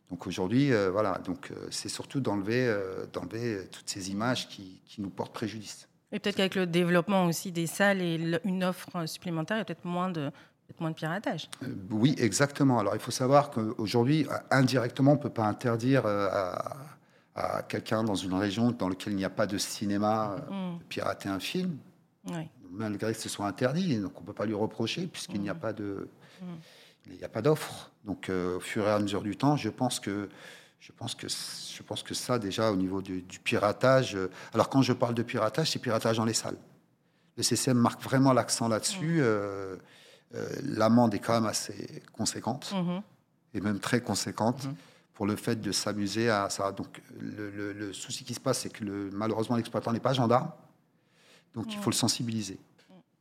Donc 0.10 0.28
aujourd'hui, 0.28 0.72
euh, 0.72 0.92
voilà, 0.92 1.18
donc 1.26 1.50
euh, 1.50 1.68
c'est 1.72 1.90
surtout 1.90 2.20
d'enlever, 2.20 2.68
euh, 2.68 3.06
d'enlever 3.12 3.68
toutes 3.72 3.90
ces 3.90 4.12
images 4.12 4.48
qui, 4.48 4.80
qui, 4.86 5.02
nous 5.02 5.10
portent 5.10 5.34
préjudice. 5.34 5.88
Et 6.12 6.20
peut-être 6.20 6.36
qu'avec 6.36 6.54
le 6.54 6.68
développement 6.68 7.26
aussi 7.26 7.52
des 7.52 7.66
salles 7.66 8.00
et 8.00 8.40
une 8.44 8.64
offre 8.64 9.08
supplémentaire, 9.08 9.58
il 9.58 9.62
y 9.62 9.64
a 9.64 9.66
peut-être 9.66 9.86
moins 9.86 10.12
de, 10.12 10.30
moins 10.80 10.92
de 10.92 10.96
piratage. 10.96 11.50
oui, 11.90 12.16
exactement. 12.20 12.80
Alors 12.80 12.94
il 12.94 13.02
faut 13.02 13.12
savoir 13.12 13.50
qu'aujourd'hui, 13.50 14.28
indirectement, 14.52 15.14
on 15.14 15.16
ne 15.16 15.22
peut 15.22 15.30
pas 15.30 15.46
interdire 15.46 16.06
à, 16.06 16.76
à 17.36 17.64
quelqu'un 17.64 18.04
dans 18.04 18.16
une 18.16 18.34
région 18.34 18.72
dans 18.72 18.90
laquelle 18.90 19.14
il 19.14 19.18
n'y 19.18 19.26
a 19.26 19.30
pas 19.30 19.48
de 19.48 19.58
cinéma 19.58 20.36
mm. 20.50 20.84
pirater 20.90 21.30
un 21.30 21.40
film, 21.40 21.78
malgré 22.72 23.14
que 23.14 23.20
ce 23.20 23.30
soit 23.30 23.48
interdit. 23.48 23.98
Donc 23.98 24.14
on 24.18 24.22
ne 24.22 24.26
peut 24.26 24.34
pas 24.34 24.46
lui 24.46 24.54
reprocher 24.54 25.08
puisqu'il 25.08 25.42
n'y 25.42 25.50
a 25.50 25.54
mm. 25.54 25.60
pas 25.60 25.74
de, 25.74 26.10
mm. 26.42 26.46
il 27.08 27.18
n'y 27.18 27.24
a 27.24 27.30
pas 27.30 27.42
d'offre. 27.42 27.92
Donc 28.06 28.30
euh, 28.30 28.58
au 28.58 28.60
fur 28.60 28.86
et 28.88 28.92
à 28.92 29.00
mesure 29.00 29.24
du 29.24 29.36
temps, 29.36 29.56
je 29.56 29.70
pense 29.70 30.00
que 30.00 30.30
je 30.80 30.92
pense 30.92 31.16
que 31.16 31.28
je 31.30 31.82
pense 31.82 32.04
que 32.04 32.14
ça 32.14 32.38
déjà 32.40 32.72
au 32.72 32.76
niveau 32.76 33.02
du, 33.02 33.24
piratage. 33.44 34.16
Euh, 34.16 34.30
alors 34.54 34.70
quand 34.70 34.82
je 34.82 34.94
parle 34.94 35.16
de 35.16 35.24
piratage, 35.24 35.72
c'est 35.72 35.80
piratage 35.80 36.18
dans 36.18 36.26
les 36.26 36.34
salles. 36.34 36.58
Le 37.36 37.42
CCM 37.42 37.78
marque 37.78 38.02
vraiment 38.04 38.32
l'accent 38.32 38.68
là-dessus. 38.68 39.18
Euh, 39.22 39.78
l'amende 40.64 41.14
est 41.16 41.20
quand 41.20 41.34
même 41.34 41.46
assez 41.46 42.04
conséquente 42.12 42.74
mm-hmm. 42.76 43.02
et 43.56 43.62
même 43.62 43.80
très 43.80 44.02
conséquente. 44.02 44.66
Mm-hmm 44.66 44.93
pour 45.14 45.26
le 45.26 45.36
fait 45.36 45.56
de 45.56 45.72
s'amuser 45.72 46.30
à 46.30 46.50
ça. 46.50 46.72
Donc 46.72 47.02
le, 47.20 47.94
souci 47.94 48.24
qui 48.24 48.34
se 48.34 48.40
passe, 48.40 48.60
c'est 48.60 48.70
que 48.70 48.84
le, 48.84 49.10
malheureusement 49.12 49.56
l'exploitant 49.56 49.92
n'est 49.92 50.00
pas 50.00 50.14
gendarme, 50.14 50.52
donc 51.56 51.74
il 51.74 51.80
faut 51.80 51.90
le 51.90 51.96
sensibiliser 51.96 52.60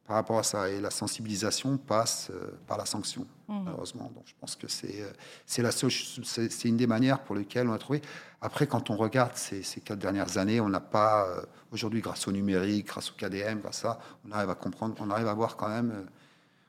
par 0.06 0.16
rapport 0.16 0.38
à 0.38 0.42
ça. 0.42 0.68
Et 0.68 0.80
la 0.80 0.90
sensibilisation 0.90 1.76
passe 1.76 2.30
euh, 2.30 2.50
par 2.66 2.76
la 2.78 2.87
sanction, 2.87 3.26
mmh. 3.49 3.62
malheureusement. 3.64 4.11
Donc 4.14 4.25
je 4.26 4.34
pense 4.40 4.56
que 4.56 4.68
c'est 4.68 5.02
euh, 5.02 5.12
c'est 5.46 5.62
la 5.62 5.70
c'est 5.70 6.68
une 6.68 6.76
des 6.76 6.87
manières 6.87 7.22
pour 7.22 7.37
lesquelles 7.37 7.68
on 7.68 7.72
a 7.72 7.78
trouvé. 7.78 8.02
Après, 8.40 8.66
quand 8.66 8.90
on 8.90 8.96
regarde 8.96 9.37
ces, 9.37 9.62
ces 9.62 9.80
quatre 9.80 10.00
dernières 10.00 10.38
années, 10.38 10.61
on 10.61 10.68
n'a 10.68 10.80
pas 10.80 11.28
euh, 11.28 11.42
aujourd'hui, 11.70 12.00
grâce 12.00 12.26
au 12.26 12.32
numérique, 12.32 12.87
grâce 12.87 13.11
au 13.11 13.14
KDM, 13.14 13.61
grâce 13.61 13.78
ça, 13.78 14.00
on 14.26 14.32
arrive 14.32 14.50
à 14.50 14.54
comprendre, 14.54 14.96
on 14.99 15.11
arrive 15.11 15.28
à 15.28 15.34
voir 15.34 15.56
quand 15.56 15.68
même, 15.68 16.06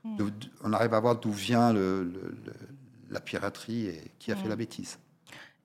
mmh. 0.03 0.17
on 0.63 0.73
arrive 0.73 0.93
à 0.93 0.99
voir 0.99 1.15
d'où 1.15 1.31
vient 1.31 1.73
le, 1.73 2.13
la 3.09 3.19
piraterie 3.19 3.87
et 3.87 4.11
qui 4.19 4.31
a 4.31 4.35
fait 4.35 4.47
la 4.47 4.55
bêtise. 4.55 4.99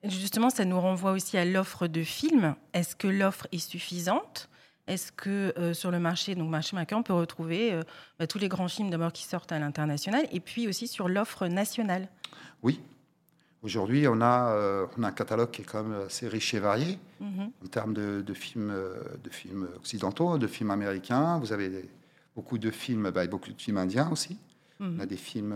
Justement, 0.03 0.49
ça 0.49 0.63
nous 0.65 0.79
renvoie 0.79 1.11
aussi 1.11 1.37
à 1.37 1.45
l'offre 1.45 1.87
de 1.87 2.03
films. 2.03 2.55
Est-ce 2.73 2.95
que 2.95 3.07
l'offre 3.07 3.47
est 3.51 3.59
suffisante? 3.59 4.49
Est-ce 4.87 5.11
que 5.11 5.53
euh, 5.59 5.73
sur 5.73 5.91
le 5.91 5.99
marché, 5.99 6.33
donc 6.35 6.49
marché 6.49 6.75
macaron, 6.75 7.01
on 7.01 7.03
peut 7.03 7.13
retrouver 7.13 7.73
euh, 7.73 7.83
bah, 8.17 8.25
tous 8.25 8.39
les 8.39 8.47
grands 8.47 8.67
films 8.67 8.89
d'abord 8.89 9.11
qui 9.11 9.23
sortent 9.23 9.51
à 9.51 9.59
l'international 9.59 10.25
et 10.31 10.39
puis 10.39 10.67
aussi 10.67 10.87
sur 10.87 11.09
l'offre 11.09 11.47
nationale? 11.47 12.07
Oui. 12.63 12.81
Aujourd'hui, 13.61 14.07
on, 14.07 14.21
a, 14.21 14.53
euh, 14.53 14.87
on 14.97 15.03
a 15.03 15.09
un 15.09 15.11
catalogue 15.11 15.51
qui 15.51 15.61
est 15.61 15.65
quand 15.65 15.83
même 15.83 16.05
assez 16.05 16.29
riche 16.29 16.53
et 16.53 16.59
varié 16.59 16.97
mhm. 17.19 17.51
en 17.63 17.67
termes 17.67 17.93
de, 17.93 18.33
films, 18.33 18.73
de 19.21 19.29
films 19.29 19.67
occidentaux, 19.75 20.37
de 20.37 20.47
films 20.47 20.71
américains. 20.71 21.37
Vous 21.39 21.51
avez 21.51 21.89
beaucoup 22.35 22.57
de 22.57 22.71
films, 22.71 23.11
bah, 23.11 23.27
beaucoup 23.27 23.51
de 23.51 23.61
films 23.61 23.77
indiens 23.77 24.09
aussi. 24.09 24.37
Mhm. 24.79 24.95
On 24.97 25.03
a 25.03 25.05
des 25.05 25.17
films 25.17 25.55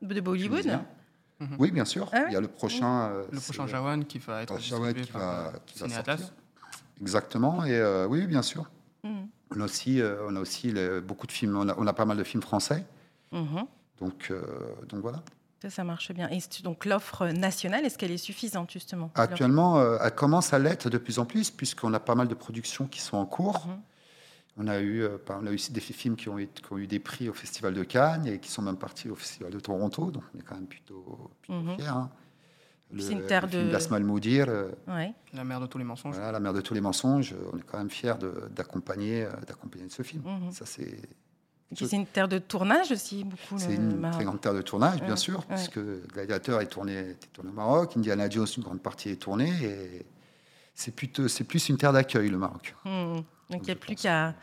de 0.00 0.20
Bollywood. 0.20 0.80
Mhm. 1.40 1.56
Oui, 1.58 1.70
bien 1.70 1.86
sûr. 1.86 2.08
Ah 2.12 2.24
il 2.28 2.32
y 2.32 2.36
a 2.36 2.40
le 2.40 2.48
prochain. 2.48 3.10
Euh, 3.10 3.24
le 3.32 3.40
prochain 3.40 3.66
Jawan 3.66 4.04
qui 4.04 4.18
va 4.18 4.42
être 4.42 4.60
Jawan 4.60 4.92
qui 4.94 5.10
va, 5.10 5.52
qui 5.66 5.78
va 5.78 5.88
sortir. 5.88 6.32
Exactement. 7.00 7.64
Et 7.64 7.74
euh, 7.74 8.06
oui, 8.06 8.26
bien 8.26 8.42
sûr. 8.42 8.70
Mhm. 9.02 9.28
On 9.56 9.60
a 9.60 9.64
aussi, 9.64 10.00
euh, 10.00 10.26
on 10.28 10.36
a 10.36 10.40
aussi 10.40 10.72
beaucoup 11.02 11.26
de 11.26 11.32
films. 11.32 11.56
On 11.56 11.86
a, 11.86 11.92
pas 11.92 12.04
mal 12.04 12.18
de 12.18 12.24
films 12.24 12.42
français. 12.42 12.84
Mhm. 13.32 13.64
Donc, 14.00 14.32
donc 14.88 15.00
voilà. 15.00 15.22
Ça, 15.62 15.70
ça 15.70 15.84
marche 15.84 16.12
bien. 16.12 16.28
Et 16.30 16.38
donc 16.62 16.84
l'offre 16.84 17.26
nationale, 17.28 17.84
est-ce 17.84 17.98
qu'elle 17.98 18.12
est 18.12 18.16
suffisante 18.16 18.70
justement 18.70 19.10
Actuellement, 19.14 19.82
elle 19.98 20.14
commence 20.14 20.52
à 20.52 20.58
l'être 20.58 20.88
de 20.90 20.98
plus 20.98 21.18
en 21.18 21.24
plus, 21.24 21.50
puisqu'on 21.50 21.92
a 21.94 22.00
pas 22.00 22.14
mal 22.14 22.28
de 22.28 22.34
productions 22.34 22.86
qui 22.86 23.00
sont 23.00 23.16
en 23.16 23.26
cours. 23.26 23.66
On 24.56 24.66
a 24.66 24.80
eu, 24.80 25.02
euh, 25.02 25.18
on 25.28 25.46
a 25.46 25.52
eu 25.52 25.58
des 25.70 25.80
films 25.80 26.16
qui 26.16 26.28
ont, 26.28 26.38
eu, 26.38 26.48
qui 26.48 26.72
ont, 26.72 26.78
eu, 26.78 26.86
des 26.86 26.98
prix 26.98 27.28
au 27.28 27.32
Festival 27.32 27.72
de 27.72 27.84
Cannes 27.84 28.26
et 28.26 28.38
qui 28.38 28.50
sont 28.50 28.62
même 28.62 28.76
partis 28.76 29.08
au 29.08 29.14
Festival 29.14 29.52
de 29.52 29.60
Toronto, 29.60 30.10
donc 30.10 30.22
on 30.34 30.38
est 30.38 30.42
quand 30.42 30.56
même 30.56 30.66
plutôt, 30.66 31.30
mhm. 31.48 31.76
fiers. 31.76 31.86
Hein. 31.86 32.10
C'est 32.98 33.12
une 33.12 33.26
terre 33.26 33.48
de. 33.48 33.70
D'Asmal 33.70 34.02
Moudir. 34.02 34.46
Euh, 34.48 34.70
la 35.32 35.44
mère 35.44 35.60
de 35.60 35.66
tous 35.66 35.78
les 35.78 35.84
mensonges. 35.84 36.16
Voilà, 36.16 36.32
la 36.32 36.40
mère 36.40 36.52
de 36.52 36.60
tous 36.60 36.74
les 36.74 36.80
mensonges. 36.80 37.34
On 37.52 37.58
est 37.58 37.62
quand 37.62 37.78
même 37.78 37.90
fiers 37.90 38.14
d'accompagner 38.50 39.24
euh, 39.24 39.30
d'accompagner 39.46 39.88
ce 39.88 40.02
film. 40.02 40.22
Mhm. 40.24 40.50
Ça, 40.50 40.66
c'est. 40.66 41.00
C'est 41.72 41.92
une 41.92 42.06
terre 42.06 42.26
de 42.26 42.38
tournage 42.38 42.90
aussi, 42.90 43.22
beaucoup. 43.22 43.56
C'est 43.56 43.76
une 43.76 44.10
très 44.10 44.24
grande 44.24 44.40
terre 44.40 44.54
de 44.54 44.62
tournage, 44.62 45.00
bien 45.04 45.14
sûr, 45.14 45.46
puisque 45.46 45.78
Gladiateur 46.08 46.60
est 46.60 46.66
tourné, 46.66 46.96
est 46.96 47.32
tourné 47.32 47.50
au 47.50 47.54
Maroc, 47.54 47.96
Indiana 47.96 48.28
Jones, 48.28 48.48
une 48.56 48.64
grande 48.64 48.82
partie 48.82 49.10
est 49.10 49.22
tournée, 49.22 49.52
et 49.62 50.04
c'est 50.74 50.90
plutôt, 50.90 51.28
c'est 51.28 51.44
plus 51.44 51.68
une 51.68 51.76
terre 51.76 51.92
d'accueil, 51.92 52.28
le 52.28 52.38
Maroc. 52.38 52.74
Mmh. 52.84 53.20
Donc 53.50 53.62
il 53.62 53.66
n'y 53.66 53.72
a 53.72 53.76
plus 53.76 53.96
qu'à 53.96 54.34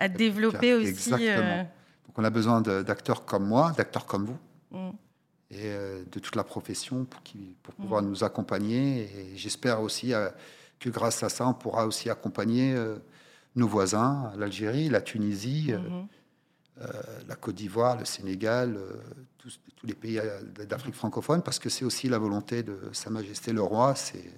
à 0.00 0.08
développer 0.08 0.74
aussi. 0.74 0.88
Exactement. 0.88 1.26
Euh, 1.28 1.62
Donc 2.06 2.18
on 2.18 2.24
a 2.24 2.30
besoin 2.30 2.60
d'acteurs 2.60 3.24
comme 3.24 3.46
moi, 3.46 3.72
d'acteurs 3.76 4.06
comme 4.06 4.26
vous, 4.26 4.38
mmh. 4.70 4.90
et 5.50 5.56
euh, 5.64 6.04
de 6.10 6.18
toute 6.18 6.36
la 6.36 6.44
profession 6.44 7.04
pour, 7.04 7.22
qui, 7.22 7.56
pour 7.62 7.74
pouvoir 7.74 8.02
nous 8.02 8.24
accompagner. 8.24 9.10
Et 9.16 9.36
j'espère 9.36 9.80
aussi 9.80 10.14
euh, 10.14 10.28
que 10.78 10.90
grâce 10.90 11.22
à 11.22 11.28
ça, 11.28 11.46
on 11.46 11.54
pourra 11.54 11.86
aussi 11.86 12.10
accompagner 12.10 12.76
nos 13.56 13.66
voisins, 13.66 14.32
l'Algérie, 14.36 14.88
la 14.88 15.00
Tunisie. 15.00 15.72
la 17.26 17.34
Côte 17.34 17.56
d'Ivoire, 17.56 17.98
le 17.98 18.04
Sénégal, 18.04 18.78
tous, 19.36 19.58
tous, 19.74 19.84
les 19.84 19.94
pays 19.94 20.20
d'Afrique 20.68 20.94
francophone, 20.94 21.42
parce 21.42 21.58
que 21.58 21.68
c'est 21.68 21.84
aussi 21.84 22.08
la 22.08 22.18
volonté 22.18 22.62
de 22.62 22.78
Sa 22.92 23.10
Majesté 23.10 23.52
le 23.52 23.62
Roi, 23.62 23.96
c'est 23.96 24.30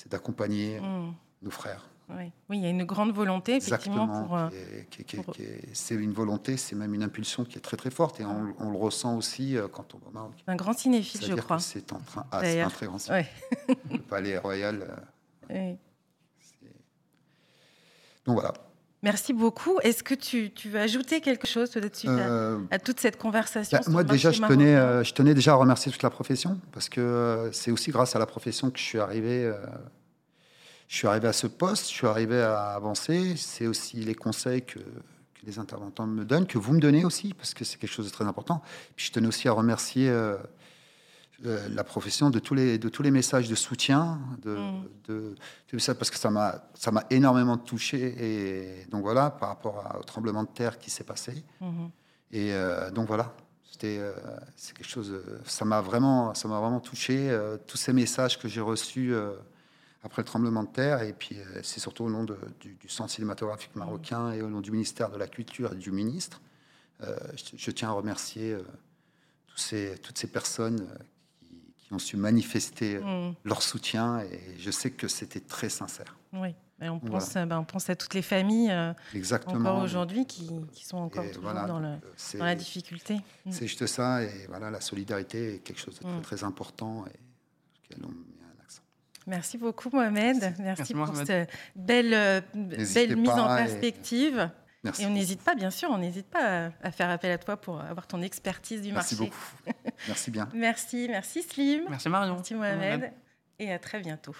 c'est 0.00 0.10
d'accompagner 0.10 0.80
mm. 0.80 1.14
nos 1.42 1.50
frères. 1.50 1.84
Oui. 2.18 2.32
il 2.50 2.60
y 2.60 2.66
a 2.66 2.70
une 2.70 2.84
grande 2.84 3.12
volonté, 3.12 3.56
effectivement. 3.56 4.06
Pour, 4.08 4.36
euh, 4.36 4.48
c'est 5.72 5.94
une 5.94 6.12
volonté, 6.12 6.56
c'est 6.56 6.76
même 6.76 6.94
une 6.94 7.02
impulsion 7.02 7.44
qui 7.44 7.58
est 7.58 7.60
très 7.60 7.76
très 7.76 7.90
forte 7.90 8.20
et 8.20 8.24
on, 8.24 8.70
le 8.70 8.76
ressent 8.76 9.16
aussi 9.16 9.56
euh, 9.56 9.68
quand 9.68 9.94
on 9.94 10.10
Maroc. 10.12 10.32
Un 10.46 10.56
grand 10.56 10.72
cinéphile, 10.72 11.20
je 11.22 11.34
crois. 11.34 11.58
C'est 11.58 11.92
en 11.92 11.98
train, 12.00 12.26
ah, 12.32 12.40
c'est 12.42 12.60
un 12.60 12.68
très 12.68 12.86
grand 12.86 12.98
cinéphile. 12.98 13.32
le 13.90 13.98
Palais 13.98 14.38
Royal. 14.38 14.98
Euh, 15.50 15.72
Donc 18.26 18.34
voilà. 18.34 18.54
Merci 19.02 19.32
beaucoup. 19.32 19.78
Est-ce 19.82 20.02
que 20.02 20.14
tu, 20.14 20.52
tu, 20.52 20.68
veux 20.68 20.78
ajouter 20.80 21.22
quelque 21.22 21.46
chose 21.46 21.70
peut-être 21.70 21.96
suite 21.96 22.10
à, 22.10 22.78
toute 22.78 23.00
cette 23.00 23.16
conversation 23.16 23.78
bah, 23.78 23.90
Moi 23.90 24.04
déjà, 24.04 24.30
je 24.30 24.42
tenais, 24.42 25.04
je 25.04 25.12
tenais 25.14 25.32
déjà 25.32 25.52
à 25.52 25.54
remercier 25.54 25.90
toute 25.90 26.02
la 26.02 26.10
profession 26.10 26.60
parce 26.72 26.90
que 26.90 27.48
c'est 27.52 27.70
aussi 27.70 27.90
grâce 27.92 28.14
à 28.14 28.18
la 28.18 28.26
profession 28.26 28.70
que 28.70 28.78
je 28.78 28.84
suis 28.84 28.98
arrivé 28.98 29.50
je 30.90 30.96
suis 30.96 31.06
arrivé 31.06 31.28
à 31.28 31.32
ce 31.32 31.46
poste, 31.46 31.84
je 31.84 31.94
suis 31.94 32.06
arrivé 32.08 32.42
à 32.42 32.72
avancer. 32.72 33.36
C'est 33.36 33.68
aussi 33.68 33.98
les 33.98 34.16
conseils 34.16 34.62
que, 34.62 34.80
les 35.44 35.60
intervenants 35.60 36.06
me 36.08 36.24
donnent, 36.24 36.48
que 36.48 36.58
vous 36.58 36.72
me 36.72 36.80
donnez 36.80 37.04
aussi, 37.04 37.32
parce 37.32 37.54
que 37.54 37.64
c'est 37.64 37.78
quelque 37.78 37.92
chose 37.92 38.06
de 38.06 38.10
très 38.10 38.24
important. 38.24 38.60
Puis 38.96 39.06
je 39.06 39.12
tenais 39.12 39.28
aussi 39.28 39.46
à 39.46 39.52
remercier 39.52 40.08
euh, 40.10 40.36
euh, 41.46 41.68
la 41.68 41.84
profession 41.84 42.28
de 42.28 42.40
tous 42.40 42.54
les, 42.54 42.76
de 42.76 42.88
tous 42.88 43.04
les 43.04 43.12
messages 43.12 43.48
de 43.48 43.54
soutien, 43.54 44.18
de, 44.42 44.56
mm. 44.56 45.36
de, 45.72 45.78
ça, 45.78 45.94
parce 45.94 46.10
que 46.10 46.18
ça 46.18 46.28
m'a, 46.28 46.64
ça 46.74 46.90
m'a 46.90 47.04
énormément 47.10 47.56
touché. 47.56 48.16
Et 48.18 48.86
donc 48.86 49.02
voilà, 49.02 49.30
par 49.30 49.48
rapport 49.48 49.96
au 49.96 50.02
tremblement 50.02 50.42
de 50.42 50.48
terre 50.48 50.76
qui 50.80 50.90
s'est 50.90 51.04
passé. 51.04 51.44
Mm-hmm. 51.62 51.90
Et 52.32 52.52
euh, 52.52 52.90
donc 52.90 53.06
voilà, 53.06 53.32
c'était, 53.62 54.00
c'est 54.56 54.76
quelque 54.76 54.90
chose. 54.90 55.22
Ça 55.44 55.64
m'a 55.64 55.80
vraiment, 55.80 56.34
ça 56.34 56.48
m'a 56.48 56.58
vraiment 56.58 56.80
touché. 56.80 57.30
tous 57.68 57.76
ces 57.76 57.92
messages 57.92 58.40
que 58.40 58.48
j'ai 58.48 58.60
reçus 58.60 59.14
après 60.02 60.22
le 60.22 60.26
tremblement 60.26 60.62
de 60.64 60.68
terre. 60.68 61.02
Et 61.02 61.12
puis, 61.12 61.38
euh, 61.38 61.60
c'est 61.62 61.80
surtout 61.80 62.04
au 62.04 62.10
nom 62.10 62.24
du, 62.24 62.34
Centre 62.88 63.10
cinématographique 63.10 63.74
marocain 63.76 64.32
et 64.32 64.42
au 64.42 64.48
nom 64.48 64.60
du 64.60 64.70
ministère 64.70 65.10
de 65.10 65.16
la 65.18 65.26
Culture 65.28 65.72
et 65.72 65.76
du 65.76 65.92
ministre. 65.92 66.40
Euh, 67.02 67.16
je, 67.56 67.70
tiens 67.70 67.88
à 67.90 67.92
remercier 67.92 68.52
euh, 68.52 68.62
tous 69.46 69.58
ces, 69.58 69.98
toutes 70.02 70.18
ces 70.18 70.26
personnes 70.26 70.86
qui, 71.40 71.60
qui 71.78 71.92
ont 71.94 71.98
su 71.98 72.16
manifester 72.16 72.98
Mm. 72.98 73.34
leur 73.44 73.62
soutien 73.62 74.20
et 74.20 74.40
je 74.58 74.70
sais 74.70 74.90
que 74.90 75.08
c'était 75.08 75.40
très 75.40 75.68
sincère. 75.70 76.16
Oui. 76.32 76.54
Et 76.82 76.88
on, 76.88 76.96
Voilà. 76.98 77.18
pense, 77.18 77.34
ben, 77.34 77.58
on 77.58 77.64
pense 77.64 77.90
à 77.90 77.94
toutes 77.96 78.14
les 78.14 78.22
familles 78.22 78.72
encore 79.46 79.82
aujourd'hui 79.82 80.24
qui, 80.24 80.48
qui 80.72 80.86
sont 80.86 80.96
encore 80.96 81.24
voilà, 81.42 81.66
dans, 81.66 81.78
le- 81.78 81.98
la 82.38 82.54
difficulté. 82.54 83.16
Mm. 83.44 83.52
C'est 83.52 83.66
juste 83.66 83.86
ça, 83.86 84.22
et 84.24 84.46
voilà, 84.48 84.70
la 84.70 84.80
solidarité 84.80 85.56
est 85.56 85.58
quelque 85.58 85.78
chose 85.80 85.96
de 85.98 86.00
très, 86.04 86.16
Mm. 86.18 86.22
très 86.22 86.44
important 86.44 87.04
et 87.06 87.10
sur 87.74 87.82
lequel 87.90 88.04
on 88.06 88.08
met 88.08 88.44
un 88.58 88.62
accent. 88.62 88.82
Merci 89.30 89.58
beaucoup 89.58 89.90
Mohamed. 89.92 90.40
Merci, 90.40 90.62
Merci, 90.62 90.94
pour 90.94 91.06
Mohamed. 91.06 91.26
cette 91.26 91.50
belle, 91.76 92.12
euh, 92.14 92.40
belle 92.54 93.16
mise 93.16 93.30
en 93.30 93.56
et- 93.56 93.58
perspective. 93.64 94.50
Merci. 94.82 95.02
Et 95.02 95.06
on 95.06 95.10
n'hésite 95.10 95.42
pas, 95.42 95.54
bien 95.54 95.70
sûr, 95.70 95.88
on 95.90 95.98
n'hésite 95.98 96.26
pas 96.28 96.70
à, 96.82 96.90
faire 96.90 97.10
appel 97.10 97.30
à 97.30 97.38
toi 97.38 97.56
pour 97.56 97.80
avoir 97.80 98.06
ton 98.06 98.22
expertise 98.22 98.82
du 98.82 98.92
Merci 98.92 99.14
marché. 99.14 99.30
beaucoup. 99.30 99.82
Merci 100.08 100.30
bien. 100.30 100.48
Merci, 100.54 101.06
merci 101.08 101.42
Slim. 101.42 101.82
Merci 101.88 102.08
Marion. 102.08 102.34
Merci 102.34 102.54
Mohamed. 102.54 103.12
Et 103.58 103.72
à 103.72 103.78
très 103.78 104.00
bientôt. 104.00 104.34